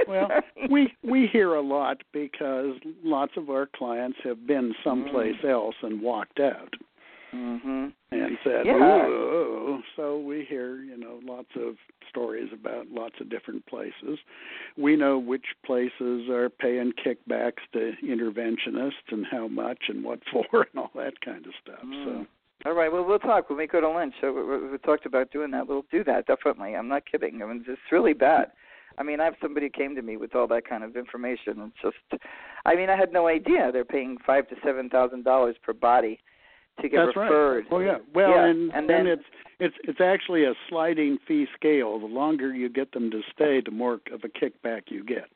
[0.07, 0.29] well,
[0.69, 5.51] we we hear a lot because lots of our clients have been someplace mm.
[5.51, 6.73] else and walked out
[7.33, 7.91] mhm.
[8.11, 9.07] and said, Yeah.
[9.07, 11.75] "Ooh." So we hear, you know, lots of
[12.09, 14.19] stories about lots of different places.
[14.77, 20.45] We know which places are paying kickbacks to interventionists and how much and what for
[20.51, 21.83] and all that kind of stuff.
[21.85, 22.05] Mm.
[22.05, 22.27] So
[22.65, 22.91] All right.
[22.91, 24.13] Well, we'll talk when we go to lunch.
[24.21, 25.67] So we, we, we talked about doing that.
[25.67, 26.75] We'll do that definitely.
[26.75, 27.41] I'm not kidding.
[27.41, 28.51] I mean, it's really bad.
[28.97, 31.71] I mean, I have somebody who came to me with all that kind of information.
[31.83, 32.21] It's just,
[32.65, 36.19] I mean, I had no idea they're paying five to seven thousand dollars per body
[36.81, 37.65] to get That's referred.
[37.65, 37.65] right.
[37.71, 37.97] Oh yeah.
[38.13, 39.23] Well, Yeah, and, and then, then- it's
[39.59, 41.99] it's it's actually a sliding fee scale.
[41.99, 45.29] The longer you get them to stay, the more of a kickback you get.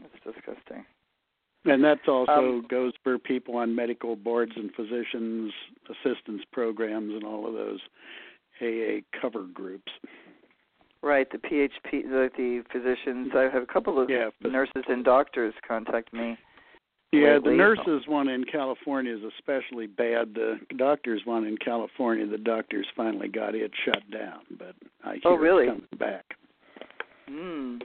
[0.00, 0.84] That's disgusting.
[1.66, 5.52] And that also Um, goes for people on medical boards and physicians
[5.88, 7.80] assistance programs and all of those
[8.60, 9.90] AA cover groups.
[11.04, 11.30] Right.
[11.30, 13.30] The PHP, the, the physicians.
[13.36, 16.38] I have a couple of Yeah, nurses and doctors contact me.
[17.12, 17.50] Yeah, lately.
[17.52, 20.34] the nurses one in California is especially bad.
[20.34, 25.20] The doctors one in California, the doctors finally got it shut down, but I hear
[25.26, 25.66] Oh, really?
[25.66, 26.24] it's coming back.
[27.28, 27.76] Hmm.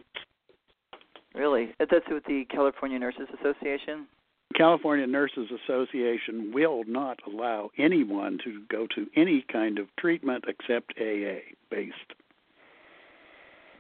[1.36, 1.76] Really?
[1.80, 4.08] Uh, That's with the California Nurses Association.
[4.56, 10.94] California Nurses Association will not allow anyone to go to any kind of treatment except
[11.00, 11.94] AA based.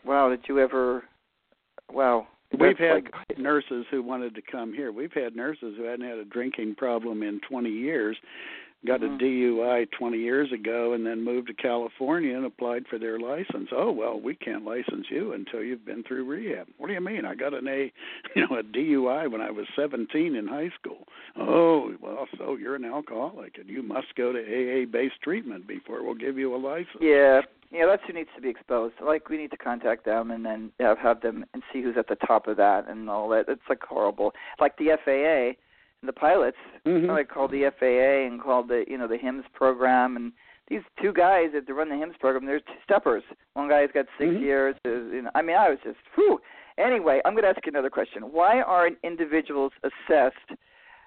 [0.05, 0.29] Wow.
[0.29, 1.03] Did you ever?
[1.91, 2.27] Wow.
[2.59, 4.91] We've had like, nurses who wanted to come here.
[4.91, 8.17] We've had nurses who hadn't had a drinking problem in 20 years,
[8.85, 9.15] got Mhm.
[9.15, 13.69] a DUI 20 years ago, and then moved to California and applied for their license.
[13.71, 16.67] Oh well, we can't license you until you've been through rehab.
[16.77, 17.25] What do you mean?
[17.25, 17.91] I got an A,
[18.35, 21.07] you know, a DUI when I was 17 in high school.
[21.35, 26.13] Oh well, so you're an alcoholic and you must go to AA-based treatment before we'll
[26.13, 27.01] give you a license.
[27.01, 27.41] Yeah.
[27.71, 28.95] Yeah, that's who needs to be exposed.
[28.99, 32.07] Like we need to contact them and then have, have them and see who's at
[32.07, 33.47] the top of that and all that.
[33.47, 34.33] It's like horrible.
[34.59, 35.55] Like the FAA
[36.01, 36.57] and the pilots.
[36.85, 37.09] Mhm.
[37.09, 40.31] I called the FAA and called the you know the HIMS program and
[40.67, 42.45] these two guys that run the HIMS program.
[42.45, 43.23] They're two steppers.
[43.53, 44.41] One guy's got 6 Mhm.
[44.41, 44.75] years.
[44.85, 46.39] uh, You know, I mean, I was just whew.
[46.77, 48.31] Anyway, I'm going to ask you another question.
[48.31, 50.51] Why aren't individuals assessed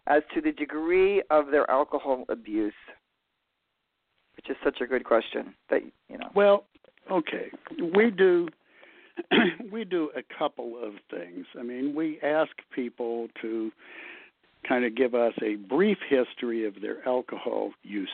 [0.07, 2.75] as to the degree of their alcohol abuse?
[4.37, 5.55] Which is such a good question.
[5.71, 6.31] That you know.
[6.35, 6.67] Well,
[7.11, 7.51] okay.
[7.95, 8.49] We do
[9.71, 11.47] we do a couple of things.
[11.59, 13.71] I mean, we ask people to
[14.67, 18.11] kind of give us a brief history of their alcohol usage.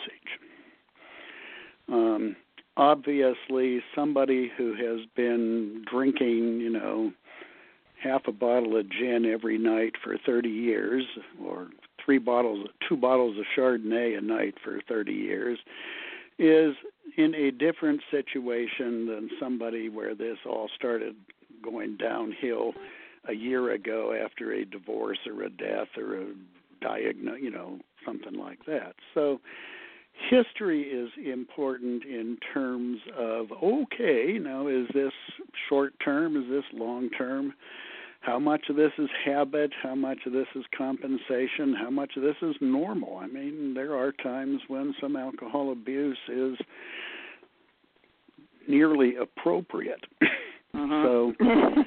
[1.88, 2.36] Um,
[2.76, 7.12] obviously, somebody who has been drinking, you know,
[8.02, 11.04] half a bottle of gin every night for 30 years,
[11.44, 11.68] or
[12.04, 15.58] three bottles, two bottles of Chardonnay a night for 30 years,
[16.38, 16.74] is
[17.16, 21.16] in a different situation than somebody where this all started
[21.62, 22.72] going downhill
[23.28, 26.26] a year ago after a divorce or a death or a
[26.80, 28.94] diagnosis, you know, something like that.
[29.14, 29.40] So
[30.30, 35.12] history is important in terms of okay, now is this
[35.68, 37.54] short term, is this long term?
[38.20, 42.22] how much of this is habit, how much of this is compensation, how much of
[42.22, 43.18] this is normal.
[43.18, 46.56] I mean, there are times when some alcohol abuse is
[48.66, 50.04] nearly appropriate.
[50.74, 51.02] Mhm.
[51.02, 51.34] So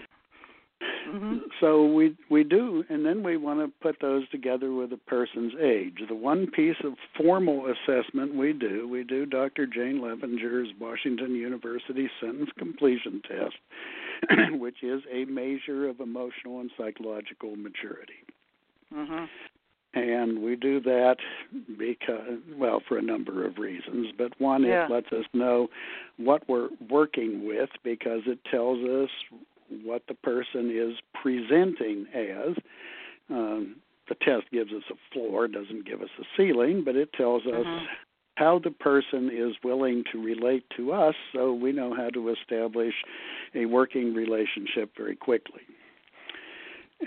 [1.08, 1.42] Mhm.
[1.60, 5.54] so we we do and then we want to put those together with a person's
[5.60, 5.98] age.
[6.08, 9.66] The one piece of formal assessment we do, we do Dr.
[9.66, 13.58] Jane Loevinger's Washington University sentence completion test,
[14.60, 18.24] which is a measure of emotional and psychological maturity.
[18.94, 19.28] Mhm.
[19.94, 21.18] And we do that
[21.78, 24.14] because, well, for a number of reasons.
[24.18, 24.86] But one, Yeah.
[24.86, 25.70] it lets us know
[26.16, 29.10] what we're working with because it tells us
[29.84, 32.56] what the person is presenting as.
[33.30, 33.78] Um,
[34.10, 37.66] the test gives us a floor, doesn't give us a ceiling, but it tells us
[37.66, 37.88] Mhm.
[38.36, 42.96] how the person is willing to relate to us so we know how to establish
[43.56, 45.62] a working relationship very quickly.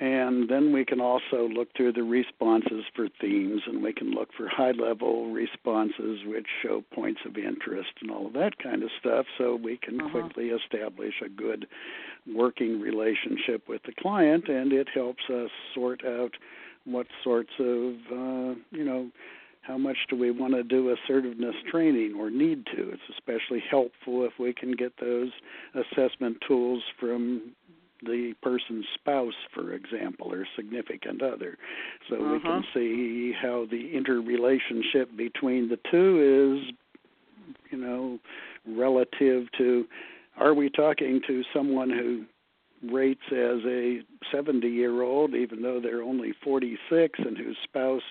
[0.00, 4.32] And then we can also look through the responses for themes, and we can look
[4.32, 8.90] for high level responses which show points of interest and all of that kind of
[8.98, 10.10] stuff, so we can Mhm.
[10.10, 11.68] quickly establish a good
[12.32, 16.32] working relationship with the client, and it helps us sort out
[16.84, 19.10] what sorts of, uh, you know,
[19.62, 22.90] how much do we want to do assertiveness training or need to?
[22.90, 25.30] It's especially helpful if we can get those
[25.74, 27.52] assessment tools from
[28.02, 31.56] the person's spouse, for example, or significant other.
[32.10, 32.74] So we can Mhm.
[32.74, 36.74] see how the interrelationship between the two is,
[37.70, 38.18] you know,
[38.66, 39.88] relative to
[40.38, 42.24] are we talking to someone who
[42.92, 44.00] rates as a
[44.32, 48.02] 70 year old even though they're only 46 and whose spouse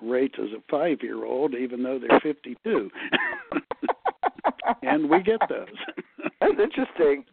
[0.00, 2.90] rates as a 5 year old even though they're 52
[4.82, 5.66] and we get those
[6.40, 7.24] That's interesting.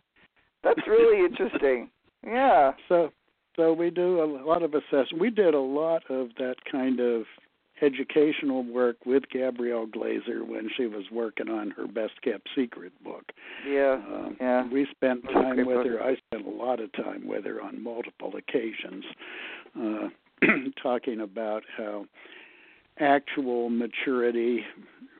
[0.63, 1.89] That's really interesting.
[2.25, 2.73] Yeah.
[2.89, 3.11] so
[3.55, 7.23] so we do a lot of assessment we did a lot of that kind of
[7.81, 13.31] educational work with Gabrielle Glaser when she was working on her best kept secret book
[13.67, 13.93] Yeah.
[13.93, 14.67] um, Yeah.
[14.67, 15.87] We spent time with book.
[15.87, 16.01] her.
[16.03, 19.05] I spent a lot of time with her on multiple occasions,
[19.79, 20.09] uh,
[20.81, 22.05] talking about how
[22.99, 24.65] actual maturity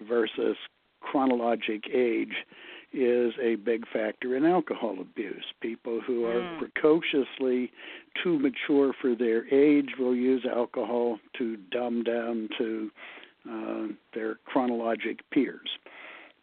[0.08, 0.58] versus
[1.02, 2.34] chronologic age
[2.94, 5.44] is a big factor in alcohol abuse.
[5.62, 6.60] People who are Mm.
[6.60, 7.72] precociously
[8.24, 12.92] too mature for their age will use alcohol to dumb down to
[13.50, 15.78] uh, their chronologic peers.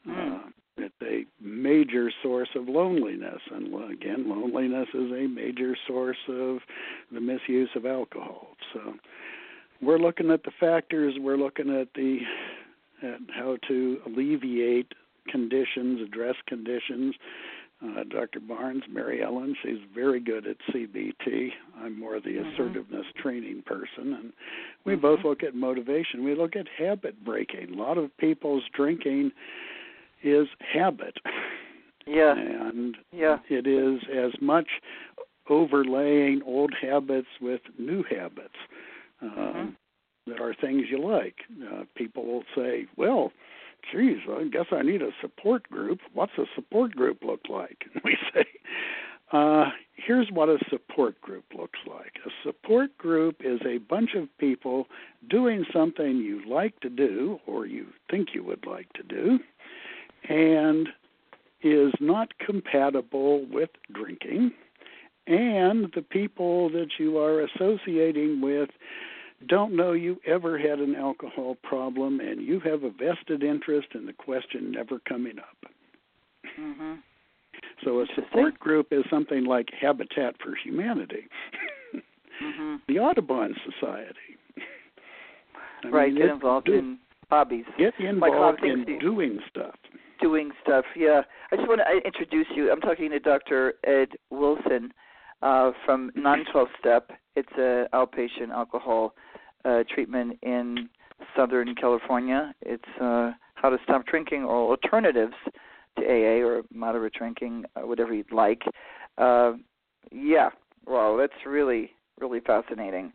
[0.06, 0.34] Mm.
[0.34, 6.58] Uh, it's a major source of loneliness, and again, loneliness is a major source of
[7.12, 8.56] the misuse of alcohol.
[8.72, 8.94] So,
[9.80, 11.14] we're looking at the factors.
[11.18, 12.20] We're looking at the
[13.02, 14.92] at how to alleviate
[15.28, 17.14] conditions, address conditions.
[17.82, 18.40] Uh, Dr.
[18.40, 21.52] Barnes, Mary Ellen, she's very good at CBT.
[21.76, 22.52] I'm more the Mhm.
[22.52, 24.32] assertiveness training person, and
[24.84, 25.00] we Mhm.
[25.00, 26.24] both look at motivation.
[26.24, 27.74] We look at habit breaking.
[27.74, 29.32] A lot of people's drinking
[30.22, 31.18] is habit.
[32.06, 32.36] Yeah.
[32.36, 33.38] And Yeah.
[33.48, 34.68] it is as much
[35.48, 38.56] overlaying old habits with new habits.
[39.20, 39.76] Um, Mhm.
[40.26, 41.44] That are things you like.
[41.70, 43.30] Uh, people will say, "Well,
[43.90, 46.00] geez, I guess I need a support group.
[46.12, 48.46] What's a support group look like?" And we say,
[49.32, 52.12] uh, "Here's what a support group looks like.
[52.26, 54.86] A support group is a bunch of people
[55.28, 59.38] doing something you like to do or you think you would like to do,
[60.28, 60.88] and
[61.62, 64.52] is not compatible with drinking."
[65.26, 68.68] and the people that you are associating with
[69.48, 74.06] don't know you ever had an alcohol problem and you have a vested interest in
[74.06, 75.70] the question never coming up.
[76.58, 76.98] Mhm.
[77.84, 81.26] So a support group is something like Habitat for Humanity,
[82.40, 82.80] Mhm.
[82.88, 84.36] the Audubon Society.
[85.84, 86.12] I Right.
[86.12, 86.98] mean, Get involved do- in
[87.30, 87.66] hobbies.
[87.76, 89.76] get involved in doing stuff.
[90.20, 90.86] doing stuff.
[90.96, 92.70] Yeah, I just want to introduce you.
[92.72, 93.74] I'm talking to Dr.
[93.84, 94.92] Ed Wilson
[95.42, 97.12] uh, from Non-12 Step.
[97.36, 99.14] It's a outpatient alcohol
[99.64, 100.88] uh, treatment in
[101.36, 102.54] Southern California.
[102.62, 105.34] It's uh, how to stop drinking or alternatives
[105.98, 108.62] to AA or moderate drinking, uh, whatever you'd like.
[109.18, 109.52] Uh,
[110.10, 110.50] yeah,
[110.86, 113.12] well, that's really really fascinating.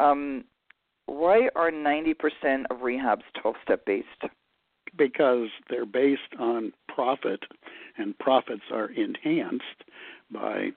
[0.00, 0.44] Um,
[1.06, 2.14] why are 90%
[2.70, 4.24] of rehabs 12-step based?
[4.96, 7.40] because they're based on profit,
[7.98, 9.84] and profits are enhanced
[10.30, 10.68] by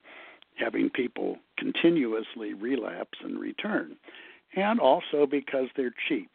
[0.55, 3.95] having people continuously relapse and return,
[4.57, 6.31] and also because they're cheap.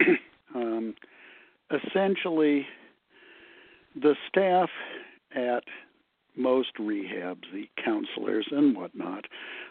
[0.54, 0.94] um,
[1.70, 2.66] essentially,
[4.00, 4.70] the staff
[5.34, 5.64] at
[6.36, 9.24] most rehabs, the counselors and whatnot,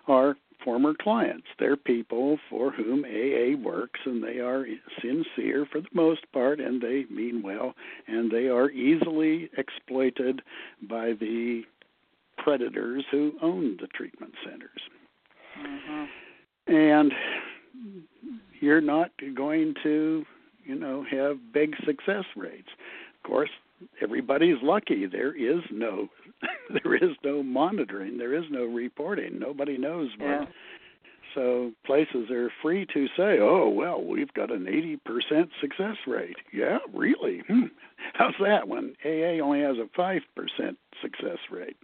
[0.07, 1.47] are former clients.
[1.59, 4.65] They're people for whom AA works, and they are
[5.01, 7.73] sincere for the most part, and they mean well,
[8.07, 10.41] and they are easily exploited
[10.89, 11.63] by the
[12.37, 14.81] predators who own the treatment centers.
[15.57, 16.09] Mhm.
[16.67, 17.13] And
[18.59, 20.25] you're not going to,
[20.63, 22.69] you know, have big success rates.
[23.17, 23.49] Of course,
[24.01, 25.05] everybody's lucky.
[25.05, 26.09] There is no
[26.83, 29.39] there is no monitoring, there is no reporting.
[29.39, 30.45] Nobody knows what Yeah.
[31.35, 36.79] so places are free to say, "Oh, well, we've got an 80% success rate." Yeah,
[36.93, 37.39] really?
[37.47, 37.67] Hmm.
[38.13, 40.21] How's that when AA only has a 5%
[41.01, 41.77] success rate?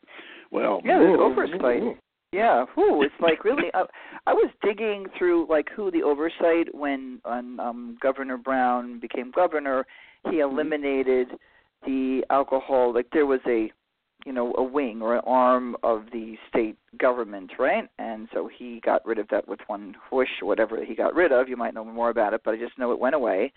[0.51, 1.97] Well, Yeah, there's oversight.
[2.31, 3.03] Yeah, who?
[3.03, 3.69] It's like really.
[3.73, 3.85] I,
[4.27, 9.85] I was digging through like who the oversight when on um Governor Brown became governor,
[10.29, 10.51] he Mm-hmm.
[10.51, 11.29] eliminated
[11.85, 12.93] the alcohol.
[12.93, 13.71] Like there was a,
[14.25, 17.89] you know, a wing or an arm of the state government, right?
[17.97, 21.31] And so he got rid of that with one whoosh, or whatever he got rid
[21.31, 21.49] of.
[21.49, 23.51] You might know more about it, but I just know it went away.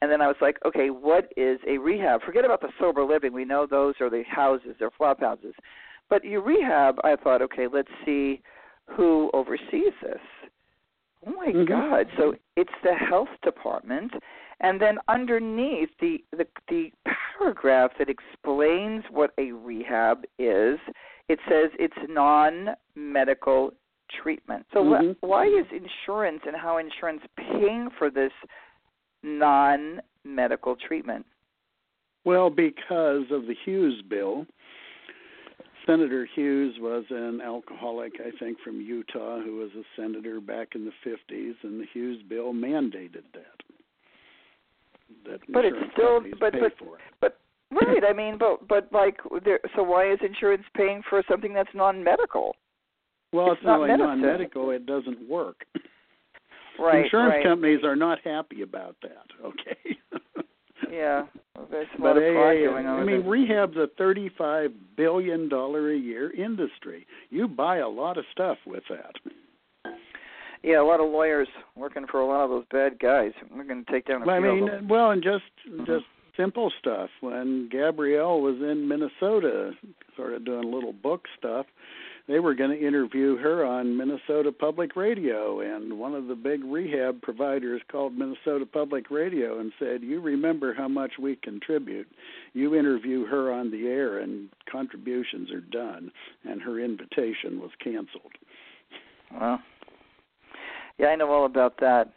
[0.00, 2.22] And then I was like, okay, what is a rehab?
[2.22, 3.32] Forget about the sober living.
[3.32, 5.54] We know those are the houses, they're flop houses.
[6.10, 8.40] But your rehab, I thought, okay, let's see
[8.90, 10.20] who oversees this.
[11.26, 11.66] Oh my Mhm.
[11.66, 12.08] God!
[12.16, 14.12] So it's the health department,
[14.60, 20.78] and then underneath the the the paragraph that explains what a rehab is,
[21.28, 23.74] it says it's non-medical
[24.08, 24.64] treatment.
[24.72, 25.16] So wh- Mhm.
[25.20, 28.32] why is insurance and how insurance paying for this
[29.22, 31.26] non-medical treatment?
[32.24, 34.46] Well, because of the Hughes bill,
[35.88, 40.84] Senator Hughes was an alcoholic, I think, from Utah, who was a senator back in
[40.84, 43.62] the 50s, and the Hughes bill mandated that.
[45.24, 46.74] That But it's still- but- but-.
[47.20, 51.54] But right, I mean, but but like, there, so why is insurance paying for something
[51.54, 52.54] that's non-medical?
[53.32, 55.66] Well, it's it's, not not non-medical; it doesn't work.
[56.78, 57.44] Right, Insurance right.
[57.44, 59.26] companies are not happy about that.
[59.44, 59.98] Okay.
[60.90, 61.26] Yeah,
[61.56, 63.00] well, there's a But lot of fraud AA, going on.
[63.00, 63.26] I mean, it.
[63.26, 67.06] rehab's a thirty-five billion dollar a year industry.
[67.30, 69.92] You buy a lot of stuff with that.
[70.62, 73.32] yeah, a lot of lawyers working for a lot of those bad guys.
[73.54, 74.88] We're going to take down a Well, I few mean, of them.
[74.88, 75.86] well, and just Mhm.
[75.86, 76.04] just
[76.36, 77.10] simple stuff.
[77.20, 79.74] When Gabrielle was in Minnesota,
[80.16, 81.66] sort of doing little book stuff,
[82.28, 86.62] they were going to interview her on Minnesota Public Radio, and one of the big
[86.62, 92.06] rehab providers called Minnesota Public Radio and said, "You remember how much we contribute?
[92.52, 96.12] You interview her on the air, and contributions are done."
[96.44, 98.36] And her invitation was canceled.
[99.32, 99.60] Well,
[100.98, 102.10] yeah, I know all about that.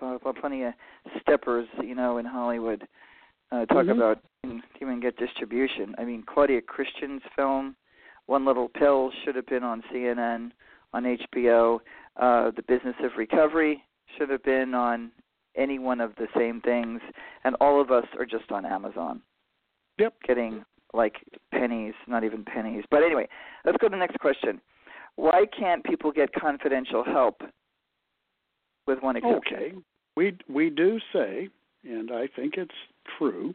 [0.00, 0.74] Uh, plenty of
[1.20, 2.86] steppers, you know, in Hollywood.
[3.50, 3.92] Uh, talk Mhm.
[3.92, 4.18] about
[4.80, 5.94] even get distribution.
[5.98, 7.76] I mean, Claudia Christian's film,
[8.26, 10.52] One Little Pill, should have been on CNN,
[10.92, 11.80] on HBO.
[12.16, 13.82] Uh, the Business of Recovery
[14.16, 15.10] should have been on
[15.56, 17.00] any one of the same things,
[17.44, 19.20] and all of us are just on Amazon.
[19.98, 20.14] Yep.
[20.26, 20.64] Getting
[20.94, 21.16] like
[21.52, 22.84] pennies, not even pennies.
[22.90, 23.28] But anyway,
[23.64, 24.60] let's go to the next question.
[25.16, 27.42] Why can't people get confidential help?
[28.86, 29.56] With one exception.
[29.56, 29.72] Okay.
[30.16, 31.48] We we do say,
[31.84, 32.74] and I think it's
[33.18, 33.52] true,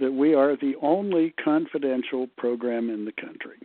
[0.00, 3.58] that we are the only confidential program in the country.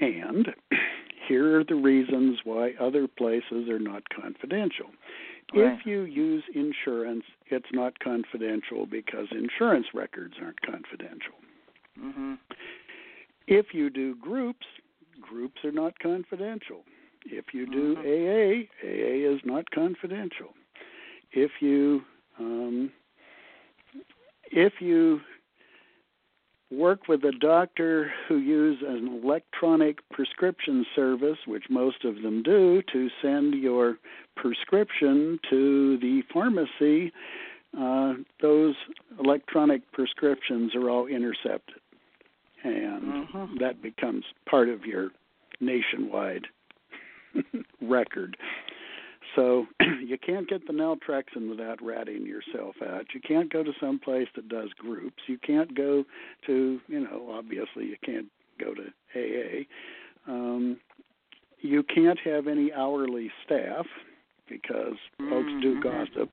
[0.00, 0.48] And
[1.28, 4.86] here are the reasons why other places are not confidential.
[5.54, 5.78] Right.
[5.78, 11.34] If you use insurance, it's not confidential because insurance records aren't confidential.
[11.98, 12.38] Mhm.
[13.46, 14.66] If you do groups,
[15.20, 16.84] groups are not confidential.
[17.24, 18.04] If you do Mhm.
[18.04, 20.54] AA, AA is not confidential.
[21.32, 22.04] If you
[22.38, 22.92] um,
[24.50, 25.20] if you
[26.70, 32.82] work with a doctor who use an electronic prescription service, which most of them do,
[32.92, 33.96] to send your
[34.36, 37.12] prescription to the pharmacy,
[37.78, 38.74] uh, those
[39.18, 41.80] electronic prescriptions are all intercepted,
[42.64, 43.58] and Mhm.
[43.58, 45.10] that becomes part of your
[45.60, 46.46] nationwide
[47.80, 48.36] record.
[49.38, 49.66] So
[50.04, 53.06] you can't get the naltrexone without ratting yourself out.
[53.14, 55.22] You can't go to some place that does groups.
[55.28, 56.04] You can't go
[56.46, 58.26] to, you know, obviously you can't
[58.58, 59.64] go to AA.
[60.26, 60.80] Um,
[61.60, 63.86] you can't have any hourly staff
[64.48, 64.96] because
[65.28, 65.82] folks do Mhm.
[65.82, 66.30] gossip.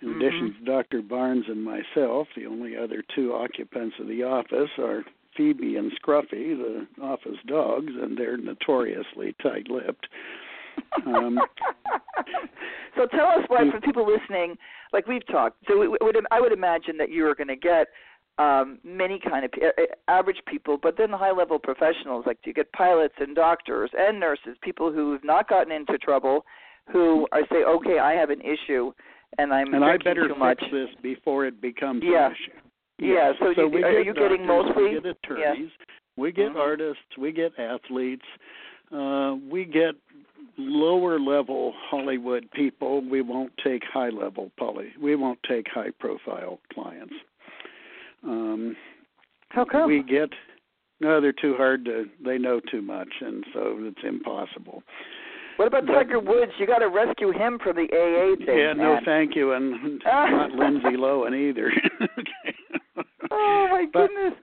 [0.00, 0.16] In Mhm.
[0.16, 1.02] addition to Dr.
[1.02, 5.04] Barnes and myself, the only other two occupants of the office are
[5.34, 10.08] Phoebe and Scruffy, the office dogs, and they're notoriously tight-lipped.
[11.04, 11.40] Um,
[12.96, 14.56] so tell us why, for people listening,
[14.92, 15.56] like we've talked.
[15.68, 17.88] So we, would, I would imagine that you are going to get
[18.38, 22.24] um, many kind of uh, average people, but then high level professionals.
[22.26, 26.44] Like you get pilots and doctors and nurses, people who have not gotten into trouble,
[26.92, 28.92] who are say, okay, I have an issue,
[29.38, 32.26] and I'm and I better too fix this before it becomes Yeah.
[32.26, 32.58] an issue.
[32.98, 33.32] Yeah, yeah.
[33.38, 35.70] so you- we are get you getting mostly- We get attorneys.
[36.16, 36.56] We get Mhm.
[36.56, 37.16] artists.
[37.18, 38.26] We get athletes.
[38.92, 39.96] Uh, we get
[40.58, 43.00] lower level Hollywood people.
[43.08, 44.88] We won't take high level poly.
[45.00, 47.14] We won't take high profile clients.
[48.22, 48.76] Um,
[49.50, 49.88] How come?
[49.88, 50.30] we get
[51.00, 52.06] no, they're too hard to.
[52.24, 54.82] They know too much, and so it's impossible.
[55.56, 56.52] what about but- Tiger Woods?
[56.58, 58.58] You got to rescue him from the AA thing.
[58.58, 61.70] yeah, no, thank you, and not Lindsay Lohan either.
[62.02, 62.56] okay.
[63.30, 64.34] Oh my But- goodness.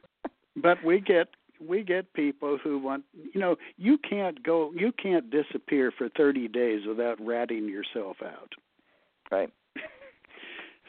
[0.57, 1.29] but we get
[1.67, 6.47] we get people who want you know you can't go you can't disappear for 30
[6.47, 8.51] days without ratting yourself out
[9.31, 9.49] Right.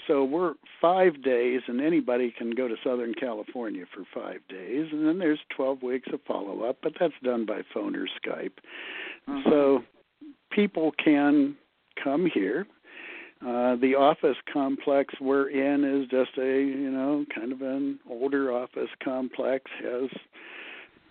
[0.09, 5.07] so we're 5 days and anybody can go to southern california for 5 days and
[5.07, 8.59] then there's 12 weeks of follow up but that's done by phone or skype
[9.29, 9.45] Mhm.
[9.45, 9.85] so
[10.51, 11.57] people can
[12.03, 12.67] come here
[13.47, 18.53] uh, the office complex we're in is just a you know kind of an older
[18.53, 20.09] office complex has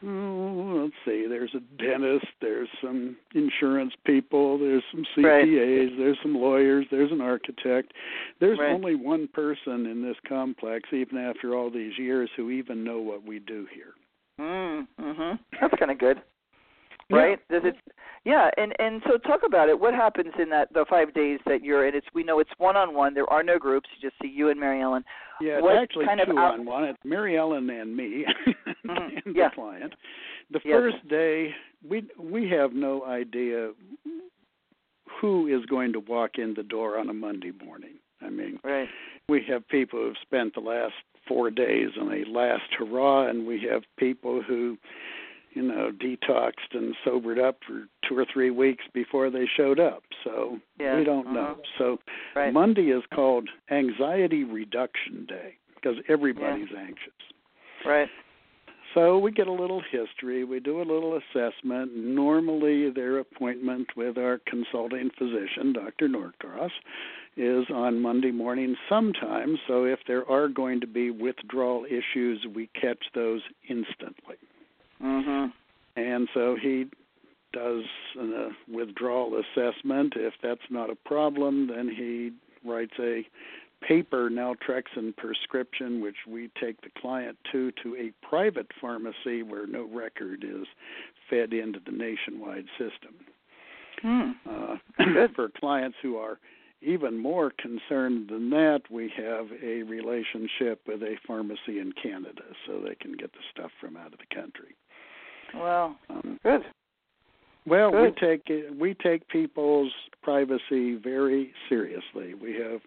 [0.04, 5.46] oh, let's see there's a dentist there's some insurance people there's some Right.
[5.46, 7.94] CPAs there's some lawyers there's an architect
[8.40, 8.74] there's Right.
[8.74, 13.24] only one person in this complex even after all these years who even know what
[13.26, 13.94] we do here
[14.40, 15.40] Mm, mhm.
[15.60, 16.20] That's kind of good.
[17.12, 17.18] Yeah.
[17.18, 17.40] Right?
[17.50, 17.76] Does it
[18.24, 19.80] Yeah, and and so talk about it.
[19.80, 21.96] What happens in that the 5 days that you're in?
[21.96, 23.14] It's we know it's one-on-one.
[23.14, 23.90] There are no groups.
[23.96, 25.04] You just see you and Mary Ellen.
[25.40, 26.84] Yeah, it's What actually kind of two out- on one.
[26.86, 28.26] It's Mary Ellen and me
[28.86, 29.50] Mhm, and yeah.
[29.50, 29.94] the client.
[30.52, 30.74] The Yes.
[30.78, 31.56] first day,
[31.88, 33.72] we we have no idea
[35.20, 37.96] who is going to walk in the door on a Monday morning.
[38.22, 38.90] I mean, Right.
[39.28, 40.94] we have people who've spent the last
[41.28, 44.78] four days on a last hurrah, and we have people who,
[45.54, 50.04] you know, detoxed and sobered up for two or three weeks before they showed up.
[50.24, 51.36] So Yeah, we don't uh-huh.
[51.36, 51.58] know.
[51.78, 52.00] So
[52.36, 52.54] Right.
[52.54, 57.14] Monday is called Anxiety Reduction Day because everybody's anxious.
[57.86, 58.10] Right.
[58.94, 61.96] So we get a little history, we do a little assessment.
[61.96, 66.10] Normally, their appointment with our consulting physician, Dr.
[66.10, 66.72] Norcross,
[67.38, 72.68] is on Monday morning sometime, So if there are going to be withdrawal issues, we
[72.80, 74.36] catch those instantly.
[75.02, 75.54] Mhm.
[75.96, 76.88] And so he
[77.54, 77.84] does
[78.18, 80.14] a withdrawal assessment.
[80.16, 82.32] If that's not a problem, then he
[82.64, 83.28] writes a
[83.82, 89.84] paper naltrexone prescription, which we take the client to to a private pharmacy where no
[89.84, 90.68] record is
[91.30, 93.16] fed into the nationwide system.
[94.02, 94.32] Hmm.
[94.50, 96.40] Uh, for clients who are
[96.82, 102.80] even more concerned than that, we have a relationship with a pharmacy in Canada, so
[102.80, 104.76] they can get the stuff from out of the country.
[105.54, 106.66] Well, Um, good.
[107.66, 109.92] well, we take we take people's
[110.22, 112.34] privacy very seriously.
[112.34, 112.82] We have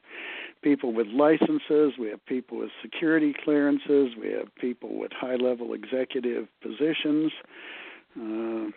[0.62, 6.49] people with licenses, we have people with security clearances, we have people with high-level executive
[6.62, 7.33] positions.
[8.19, 8.71] Uh,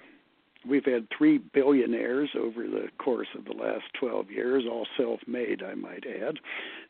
[0.68, 5.76] we've had three billionaires over the course of the last 12 years, all self-made, I
[5.76, 6.40] might add.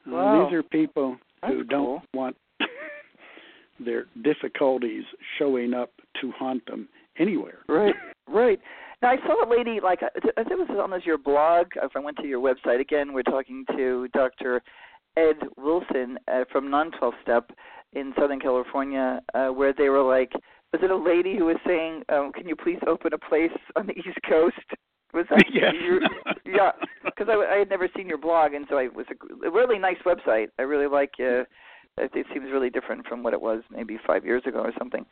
[0.08, 0.46] Uh, Wow.
[0.46, 2.36] These are people who That's don't want
[3.80, 5.04] their difficulties
[5.38, 6.88] showing up to haunt them
[7.20, 7.60] anywhere.
[7.68, 7.96] Right.
[8.30, 8.60] Right.
[9.02, 11.68] Now I saw a lady like I think it was on your blog.
[11.82, 14.62] If I went to your website again, we're talking to Dr.
[15.16, 17.52] Ed Wilson uh, from Non 12 Step
[17.94, 20.34] in Southern California, uh, where they were like,
[20.74, 23.88] was it a lady who was saying, um, "Can you please open a place on
[23.88, 24.58] the East Coast"?
[25.14, 25.74] Was that Yes.
[25.82, 26.02] you?
[26.46, 26.72] Yeah,
[27.06, 29.52] because I, I had never seen your blog, and so I, it was a, a
[29.52, 30.48] really nice website.
[30.60, 31.12] I really like.
[31.20, 31.44] Uh,
[31.98, 35.06] it it seems really different from what it was maybe five years ago or something.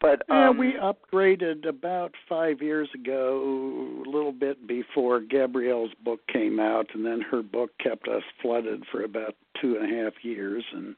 [0.00, 6.20] But Yeah, um, we upgraded about five years ago, a little bit before Gabrielle's book
[6.26, 10.12] came out, and then her book kept us flooded for about two and a half
[10.22, 10.96] years, and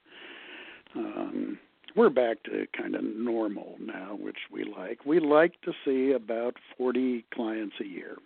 [0.97, 1.59] um,
[1.95, 5.05] we're back to kind of normal now, which we like.
[5.05, 8.17] We like to see about 40 clients a year.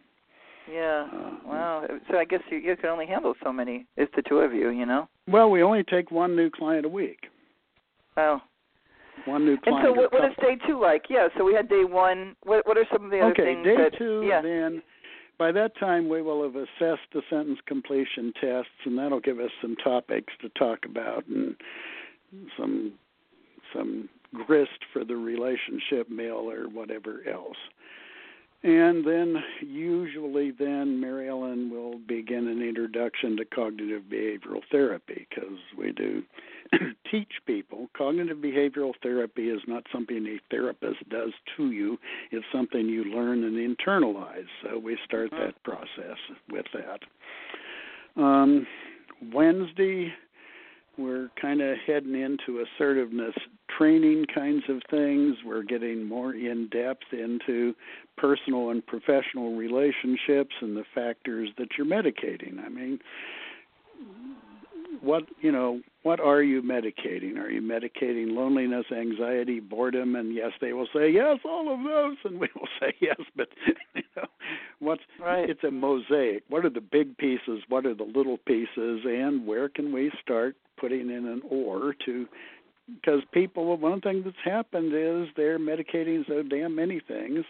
[0.71, 1.09] Yeah.
[1.13, 1.87] Um, Wow.
[2.11, 3.87] So I guess you you can only handle so many.
[3.97, 5.09] It's the two of you, you know.
[5.29, 7.19] Well, we only take one new client a week.
[8.17, 8.43] Wow.
[9.27, 9.87] One new client.
[9.87, 11.05] And so what, what is day two like?
[11.11, 11.29] Yeah.
[11.37, 12.37] So we had day one.
[12.45, 13.99] What what are some of the other okay, things day that?
[13.99, 14.41] two, yeah.
[14.41, 14.83] then
[15.39, 19.51] by that time we will have assessed the sentence completion tests, and that'll give us
[19.61, 21.57] some topics to talk about and
[22.57, 22.93] some
[23.75, 24.09] some
[24.47, 27.57] grist for the relationship meal or whatever else.
[28.65, 35.59] And then usually then Mary Ellen will begin an introduction to cognitive behavioral therapy because
[35.77, 36.23] we do
[37.11, 41.99] teach people cognitive behavioral therapy is not something a therapist does to you,
[42.31, 44.47] it's something you learn and internalize.
[44.63, 48.23] So we start that process with that.
[48.23, 48.65] Um,
[49.33, 50.13] Wednesday,
[50.97, 53.35] we're kind of heading into assertiveness
[53.79, 55.37] training kinds of things.
[55.45, 57.75] We're getting more in depth into
[58.17, 62.65] personal and professional relationships and the factors that you're medicating.
[62.65, 62.99] I mean,
[65.01, 70.51] what you know what are you medicating are you medicating loneliness anxiety boredom and yes
[70.61, 73.49] they will say yes all of those and we will say yes but
[73.95, 74.25] you know
[74.81, 75.49] what's Right.
[75.49, 79.69] it's a mosaic what are the big pieces what are the little pieces and where
[79.69, 82.27] can we start putting in an or to
[82.87, 87.45] because people one thing that's happened is they're medicating so damn many things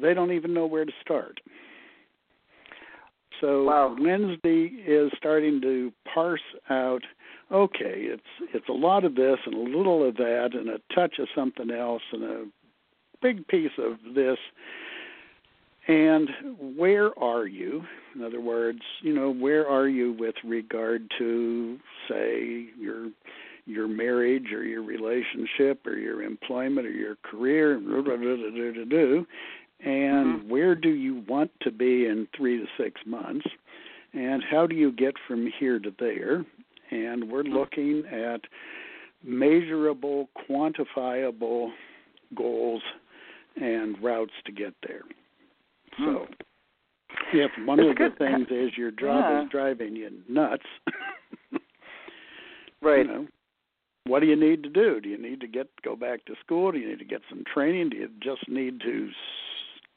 [0.00, 1.40] they don't even know where to start
[3.40, 3.96] so Wow.
[3.98, 6.40] Wednesday is starting to parse
[6.70, 7.02] out.
[7.52, 8.22] Okay, it's
[8.54, 11.70] it's a lot of this and a little of that and a touch of something
[11.70, 12.44] else and a
[13.20, 14.38] big piece of this.
[15.86, 16.30] And
[16.76, 17.84] where are you?
[18.14, 21.78] In other words, you know, where are you with regard to,
[22.08, 23.10] say, your
[23.66, 27.80] your marriage or your relationship or your employment or your career?
[29.80, 33.44] and where do you want to be in three to six months
[34.12, 36.44] and how do you get from here to there
[36.90, 38.40] and we're looking at
[39.22, 41.70] measurable quantifiable
[42.36, 42.82] goals
[43.56, 45.02] and routes to get there
[45.98, 46.26] so
[47.32, 48.18] if one It's of the good.
[48.18, 49.42] things is your job Yeah.
[49.44, 50.62] is driving you nuts
[52.80, 52.98] Right.
[53.06, 53.26] you know
[54.06, 55.00] what do you need to do?
[55.00, 56.72] Do you need to get go back to school?
[56.72, 57.90] Do you need to get some training?
[57.90, 59.10] Do you just need to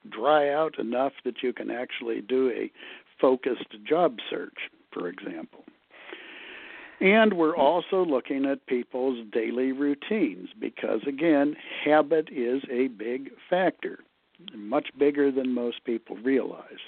[0.10, 2.72] dry out enough that you can actually do a
[3.20, 4.58] focused job search
[4.92, 5.64] for example?
[7.00, 14.00] And we're also looking at people's daily routines because again habit is a big factor
[14.56, 16.80] much bigger than most people realize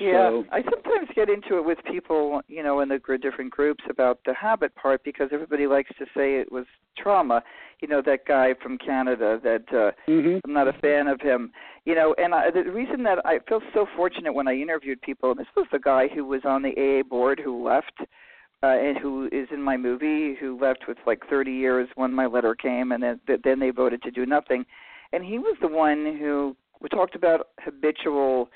[0.00, 3.50] Yeah, so I sometimes get into it with people, you know, in the gr- different
[3.50, 7.42] groups about the habit part because everybody likes to say it was trauma.
[7.80, 10.40] You know, that guy from Canada that uh mhm.
[10.44, 11.52] I'm not a fan of him.
[11.84, 15.30] You know, and I, the reason that I feel so fortunate when I interviewed people,
[15.30, 17.94] and this was the guy who was on the AA board who left,
[18.62, 22.26] uh, and who is in my movie, who left with like 30 years when my
[22.26, 24.64] letter came, and then then they voted to do nothing,
[25.12, 28.50] and he was the one who we talked about habitual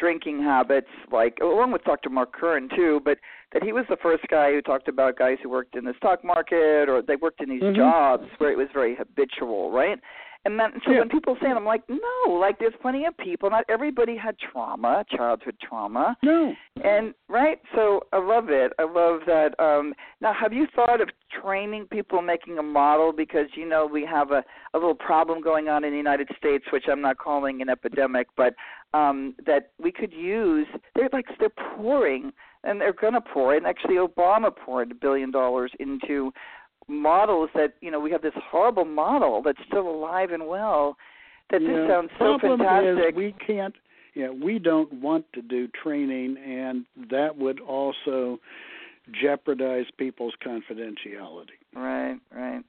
[0.00, 2.08] drinking habits, like along with Dr.
[2.10, 3.18] Mark Curran too, but
[3.52, 6.24] that he was the first guy who talked about guys who worked in the stock
[6.24, 7.76] market or they worked in these Mhm.
[7.76, 10.00] jobs where it was very habitual, right?
[10.46, 11.00] And then so Yeah.
[11.00, 13.50] when people say it, I'm like, no, like there's plenty of people.
[13.50, 17.60] Not everybody had trauma, childhood trauma, no and right.
[17.74, 18.72] So I love it.
[18.78, 19.58] I love that.
[19.58, 21.10] Um, now, have you thought of
[21.42, 23.12] training people, making a model?
[23.12, 26.64] Because you know we have a a little problem going on in the United States,
[26.72, 28.54] which I'm not calling an epidemic, but
[28.94, 30.66] um, that we could use.
[30.94, 32.32] They're like they're pouring,
[32.64, 33.54] and they're going to pour.
[33.54, 36.32] And actually, Obama poured a billion dollars into
[36.88, 40.96] models that you know we have this horrible model that's still alive and well.
[41.50, 43.14] That this Yeah, sounds so problem fantastic.
[43.14, 43.74] Is we can't.
[44.14, 48.40] Yeah, we don't want to do training, and that would also
[49.22, 51.58] jeopardize people's confidentiality.
[51.74, 52.62] Right, right.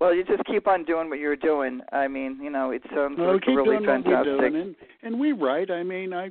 [0.00, 1.80] Well, you just keep on doing what you're doing.
[1.92, 4.14] I mean, you know, it sounds Well, like keep really doing fantastic.
[4.14, 5.70] what we're doing, and, and we write.
[5.70, 6.30] I mean, I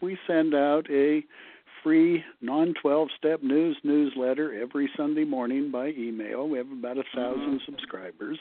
[0.00, 1.22] we send out a
[1.84, 6.48] free non-12 step news newsletter every Sunday morning by email.
[6.48, 8.38] We have about a 1000 subscribers,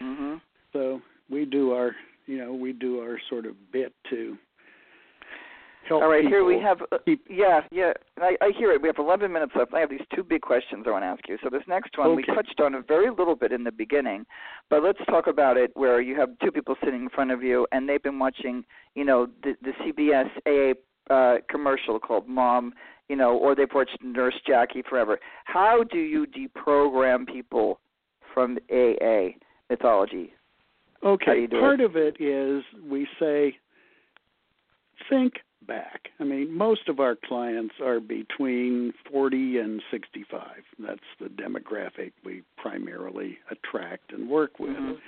[0.00, 0.36] hmm
[0.72, 1.94] so we do our
[2.26, 4.36] you know we do our sort of bit to
[5.88, 6.02] help.
[6.02, 6.78] All right, here we have.
[6.90, 7.92] Uh, keep yeah, yeah.
[8.18, 8.80] I, I hear it.
[8.80, 9.74] We have 11 minutes left.
[9.74, 11.36] I have these two big questions I want to ask you.
[11.42, 14.24] So this next one we touched on a very little bit in the beginning,
[14.70, 15.72] but let's talk about it.
[15.74, 18.64] Where you have two people sitting in front of you, and they've been watching,
[18.94, 20.78] you know, the, the CBS AA
[21.08, 22.74] uh, commercial called "Mom,"
[23.08, 25.18] you know, or they've watched Nurse Jackie forever.
[25.44, 27.80] How do you deprogram people
[28.32, 29.30] from AA
[29.68, 30.32] mythology?
[31.02, 33.56] Okay, part of it is we say
[35.08, 35.34] think
[35.66, 36.08] back.
[36.18, 40.42] I mean, most of our clients are between 40 and 65.
[40.78, 44.70] That's the demographic we primarily attract and work with.
[44.76, 44.98] Mhm.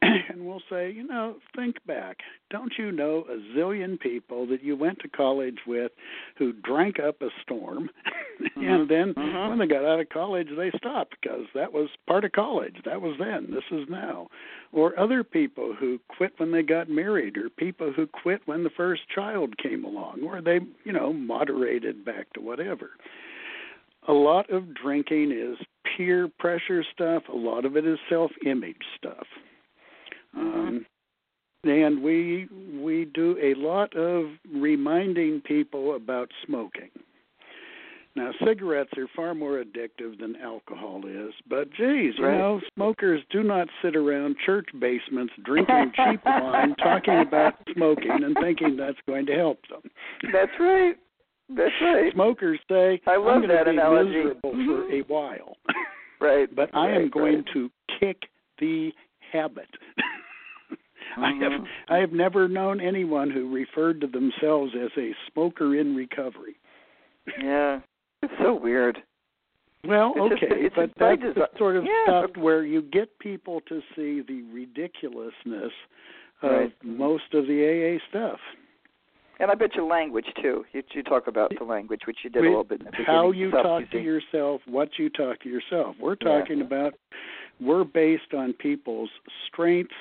[0.28, 2.18] And we'll say, you know, think back.
[2.50, 5.92] Don't you know a zillion people that you went to college with
[6.38, 7.90] who drank up a storm
[8.56, 9.48] and then Mhm.
[9.50, 12.76] when they got out of college they stopped because that was part of college.
[12.84, 13.48] That was then.
[13.50, 14.28] This is now.
[14.72, 18.70] Or other people who quit when they got married or people who quit when the
[18.70, 22.90] first child came along or they, you know, moderated back to whatever.
[24.08, 25.56] a lot of drinking is
[25.96, 27.22] peer pressure stuff.
[27.28, 29.26] A lot of it is self-image stuff.
[30.36, 30.58] Mm-hmm.
[30.68, 30.86] Um,
[31.64, 32.48] and we
[32.80, 36.90] we do a lot of reminding people about smoking.
[38.14, 42.36] Now, cigarettes are far more addictive than alcohol is, but geez, you Right.
[42.36, 48.36] know, smokers do not sit around church basements drinking cheap wine, talking about smoking, and
[48.38, 49.80] thinking that's going to help them.
[50.30, 50.96] That's right.
[51.48, 52.12] That's right.
[52.12, 54.92] Smokers say, I love "I'm going that to be analogy." miserable for Mhm.
[54.92, 55.56] a while,
[56.20, 56.54] Right.
[56.54, 57.46] but I am going right.
[57.54, 58.28] to kick
[58.58, 58.92] the
[59.32, 59.68] habit."
[61.16, 61.66] I have Mhm.
[61.88, 66.56] I have never known anyone who referred to themselves as a smoker in recovery.
[67.40, 67.80] Yeah.
[68.22, 69.02] It's so weird.
[69.84, 73.60] Well, It's okay, it's but that's the sort of Yeah, stuff where you get people
[73.62, 75.72] to see the ridiculousness
[76.42, 76.72] of Right.
[76.84, 78.40] most of the AA stuff.
[79.40, 80.64] And I bet you language too.
[80.72, 83.06] You, you talk about the language, which you did a little bit in the beginning.
[83.06, 85.96] How you talk to yourself, what you talk to yourself.
[85.98, 86.38] We're Yeah.
[86.38, 86.94] talking about
[87.60, 89.10] we're based on people's
[89.48, 89.94] strengths,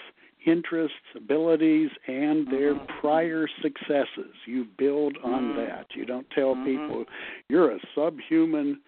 [0.45, 2.87] interests, abilities, and their Mhm.
[2.99, 4.33] prior successes.
[4.45, 5.55] You build on Mhm.
[5.67, 5.95] that.
[5.95, 6.65] You don't tell Mhm.
[6.65, 7.05] people
[7.49, 8.81] you're a subhuman.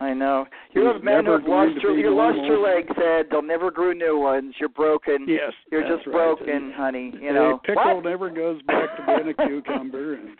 [0.00, 0.48] I know.
[0.72, 3.28] You're a man never who've lost your you lost your legs, Ed.
[3.30, 4.54] They'll never grow new ones.
[4.58, 5.28] You're broken.
[5.28, 6.12] Yes, You're just right.
[6.12, 7.12] broken, And honey.
[7.20, 7.58] You a know.
[7.58, 8.04] pickle What?
[8.04, 10.14] never goes back to being a cucumber.
[10.14, 10.36] And,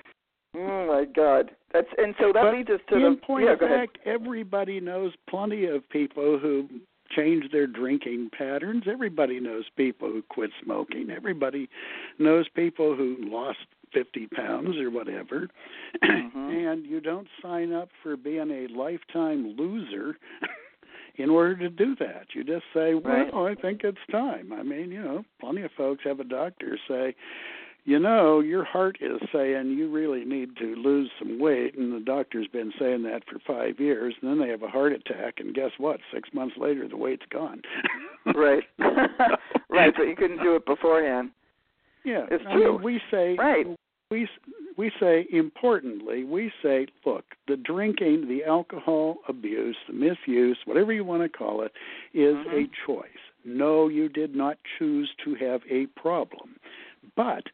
[0.55, 1.55] Oh my God.
[1.73, 3.53] That's and so that but leads us to in the point yeah.
[3.53, 3.89] of Go ahead.
[4.05, 6.69] everybody knows plenty of people who
[7.17, 8.85] change their drinking patterns.
[8.87, 11.11] Everybody knows people who quit smoking.
[11.11, 11.69] Everybody
[12.19, 13.59] knows people who lost
[13.93, 15.49] 50 pounds or whatever.
[16.03, 16.33] Mhm.
[16.73, 20.17] and you don't sign up for being a lifetime loser
[21.17, 22.27] in order to do that.
[22.35, 23.35] You just say, well, Right.
[23.35, 24.53] I think it's time.
[24.53, 27.15] I mean, you know, plenty of folks have a doctor say,
[27.85, 32.05] you know, your heart is saying you really need to lose some weight, and the
[32.05, 35.55] doctor's been saying that for five years, and then they have a heart attack, and
[35.55, 35.99] guess what?
[36.15, 37.63] Six months later, the weight's gone.
[38.37, 38.63] Right.
[39.69, 41.31] right, but you couldn't do it beforehand.
[42.05, 42.75] Yeah, It's I true.
[42.75, 43.67] mean, we say Right.
[44.13, 44.29] we
[44.77, 51.03] we say importantly, we say, look, the drinking, the alcohol abuse, the misuse, whatever you
[51.05, 51.73] want to call it,
[52.15, 52.65] is Mhm.
[52.65, 53.23] a choice.
[53.45, 56.55] No, you did not choose to have a problem,
[57.17, 57.45] but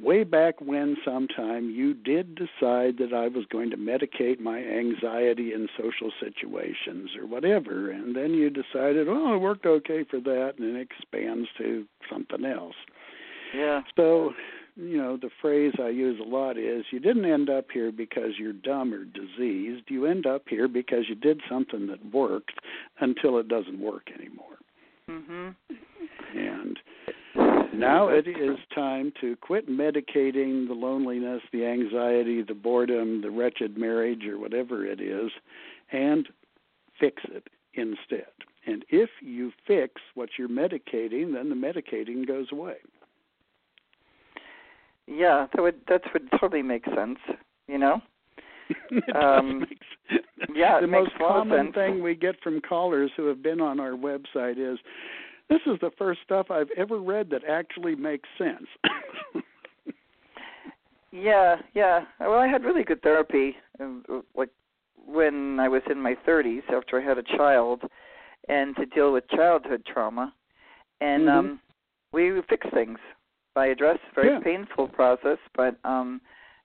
[0.00, 5.52] way back when sometime you did decide that I was going to medicate my anxiety
[5.52, 10.54] in social situations or whatever, and then you decided, oh, it worked okay for that,
[10.58, 12.76] and it expands to something else.
[13.54, 13.82] Yeah.
[13.96, 14.34] So,
[14.76, 18.38] you know, the phrase I use a lot is you didn't end up here because
[18.38, 19.84] you're dumb or diseased.
[19.88, 22.60] You end up here because you did something that worked
[23.00, 24.58] until it doesn't work anymore.
[25.08, 25.54] Mhm.
[26.34, 26.78] And
[27.74, 33.76] now it is time to quit medicating the loneliness, the anxiety, the boredom, the wretched
[33.78, 35.30] marriage, or whatever it is,
[35.92, 36.28] and
[36.98, 38.26] fix it instead.
[38.66, 42.76] And if you fix what you're medicating, then the medicating goes away.
[45.06, 47.18] Yeah, that would that would totally make sense.
[47.66, 48.02] You know.
[49.14, 49.80] Um, make
[50.10, 50.22] sense.
[50.54, 51.74] yeah, the makes most common sense.
[51.74, 54.78] thing we get from callers who have been on our website is,
[55.48, 58.66] "This is the first stuff I've ever read that actually makes sense."
[61.10, 62.04] Yeah, yeah.
[62.20, 64.50] Well, I had really good therapy, um, like
[65.06, 67.82] when I was in my 30s after I had a child,
[68.48, 70.34] and to deal with childhood trauma,
[71.00, 71.34] and Mhm.
[71.34, 71.60] um,
[72.12, 72.98] we fixed things.
[73.56, 74.40] I addressed a very Yeah.
[74.40, 76.20] painful process, but um,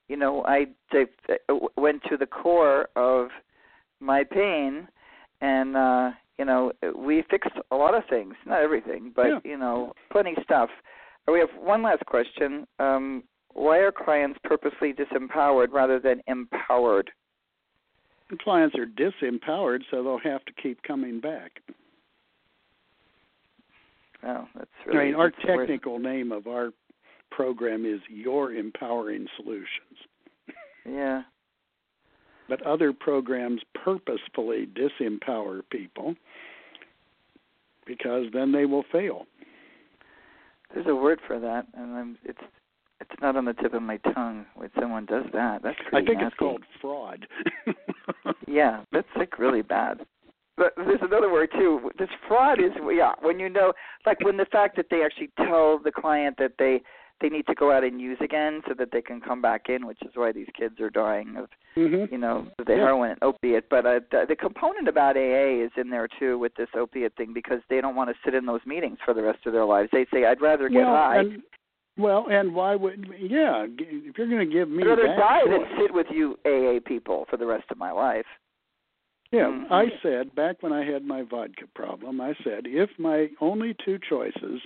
[0.09, 1.07] you know, I they,
[1.77, 3.31] went to the core of
[3.99, 4.87] my pain,
[5.39, 8.33] and uh, you know, we fixed a lot of things.
[8.45, 9.39] Not everything, but Yeah.
[9.43, 10.69] you know, plenty stuff.
[11.27, 12.67] We have one last question.
[12.79, 13.23] Um,
[13.53, 17.11] why are clients purposely disempowered rather than empowered?
[18.29, 21.61] The clients are disempowered, so they'll have to keep coming back.
[24.25, 24.99] Oh, that's really.
[24.99, 25.67] I mean, our that's the word.
[25.67, 26.71] technical name of our
[27.29, 29.97] program is Your Empowering Solutions.
[30.85, 31.23] Yeah.
[32.49, 36.15] But other programs purposefully disempower people
[37.85, 39.25] because then they will fail.
[40.73, 42.39] There's a word for that, and I'm, it's
[42.99, 45.61] it's not on the tip of my tongue when someone does that.
[45.61, 47.27] That's pretty I think it's called fraud.
[48.53, 50.01] Yeah, that's like really bad.
[50.57, 51.89] But there's another word too.
[51.97, 53.73] This fraud is yeah when you know
[54.05, 56.81] like when the fact that they actually tell the client that they
[57.23, 59.87] they need to go out and use again so that they can come back in,
[59.87, 62.11] which is why these kids are dying of Mhm.
[62.11, 62.79] you know the Yeah.
[62.85, 63.67] heroin and opiate.
[63.69, 67.33] But uh, the, the component about AA is in there too with this opiate thing
[67.33, 69.89] because they don't want to sit in those meetings for the rest of their lives.
[69.91, 71.17] They say I'd rather get well, high.
[71.17, 71.41] and
[71.97, 73.65] well, and why would yeah?
[73.67, 76.79] If you're going to give me I'd rather that die than sit with you AA
[76.85, 78.25] people for the rest of my life.
[79.33, 79.73] Yeah, Mm-hmm.
[79.73, 83.97] I said back when I had my vodka problem, I said if my only two
[84.07, 84.61] choices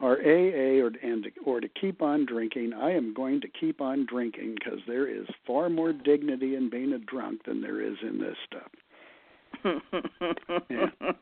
[0.00, 4.06] are AA or and or to keep on drinking, I am going to keep on
[4.08, 8.20] drinking because there is far more dignity in being a drunk than there is in
[8.20, 8.70] this stuff.
[10.70, 10.86] Yeah.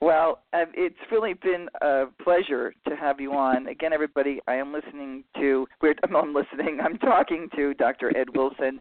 [0.00, 3.68] Well, uh, it's really been a pleasure to have you on.
[3.68, 5.68] Again, everybody, I am listening to,
[6.02, 8.10] I'm listening, I'm talking to Dr.
[8.16, 8.80] Ed Wilson.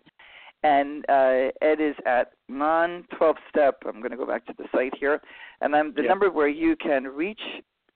[0.63, 3.81] And uh, Ed is at non 12 step.
[3.85, 5.19] I'm going to go back to the site here.
[5.61, 6.09] And I'm, the Yep.
[6.09, 7.41] number where you can reach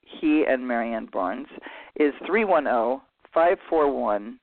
[0.01, 1.47] he and Mary Ellen Barnes
[1.99, 3.01] is 310
[3.34, 4.39] 541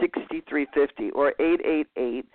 [0.00, 2.26] 6350 or 888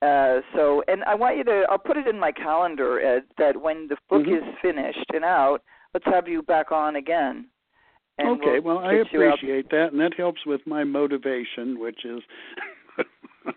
[0.02, 3.60] uh, so and I want you to I'll put it in my calendar Ed, that
[3.60, 4.38] when the book Mhm.
[4.38, 5.62] is finished and out
[5.94, 7.46] let's have you back on again
[8.18, 10.82] and okay, we'll well, I get you out- appreciate that, and that helps with my
[10.82, 12.20] motivation, which is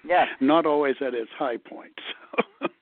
[0.04, 0.26] Yeah.
[0.40, 1.98] not always at its high point.
[2.60, 2.68] So.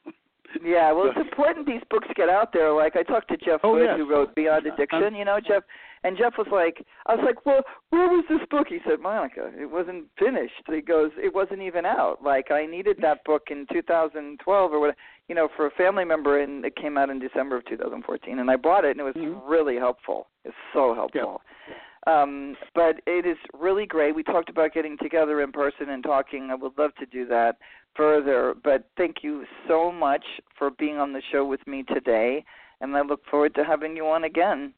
[0.63, 2.71] Yeah, well, it's important these books get out there.
[2.71, 3.97] Like I talked to Jeff Oh, Foote, yes.
[3.97, 5.15] who wrote Beyond Uh, Addiction.
[5.15, 5.63] you know, Jeff,
[6.03, 8.67] and Jeff was like, I was like, well, where was this book?
[8.69, 10.63] He said, Monica, it wasn't finished.
[10.67, 12.23] He goes, it wasn't even out.
[12.23, 14.95] Like I needed that book in 2012 or what,
[15.27, 18.49] you know, for a family member, and it came out in December of 2014, and
[18.49, 19.41] I bought it, and it was Mhm.
[19.47, 20.27] really helpful.
[20.45, 21.41] It's so helpful.
[21.67, 21.75] Yeah.
[22.07, 24.15] Um, but it is really great.
[24.15, 26.49] We talked about getting together in person and talking.
[26.49, 27.57] I would love to do that
[27.95, 28.55] further.
[28.63, 30.23] But thank you so much
[30.57, 32.43] for being on the show with me today,
[32.81, 34.73] and I look forward to having you on again.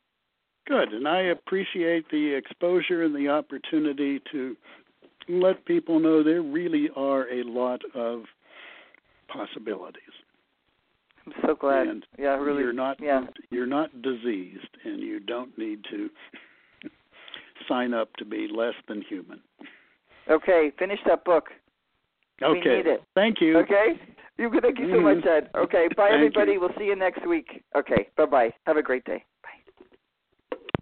[0.68, 4.55] Good, and I appreciate the exposure and the opportunity to
[5.28, 8.24] let people know there really are a lot of
[9.28, 10.01] possibilities.
[11.26, 11.88] I'm so glad.
[11.88, 12.64] And yeah, really.
[12.64, 13.26] You're not Yeah.
[13.49, 16.09] you're not diseased, and you don't need to
[17.68, 19.41] sign up to be less than human.
[20.30, 21.49] Okay, finish that book.
[22.43, 22.69] Okay.
[22.69, 23.03] We need it.
[23.15, 23.57] Thank you.
[23.59, 23.99] Okay.
[24.37, 25.27] You thank you so much, mm-hmm.
[25.27, 25.49] Ed.
[25.55, 25.87] Okay.
[25.95, 26.53] Bye, everybody.
[26.53, 26.59] you.
[26.59, 27.63] We'll see you next week.
[27.75, 28.07] Okay.
[28.17, 28.53] Bye bye.
[28.65, 29.23] Have a great day.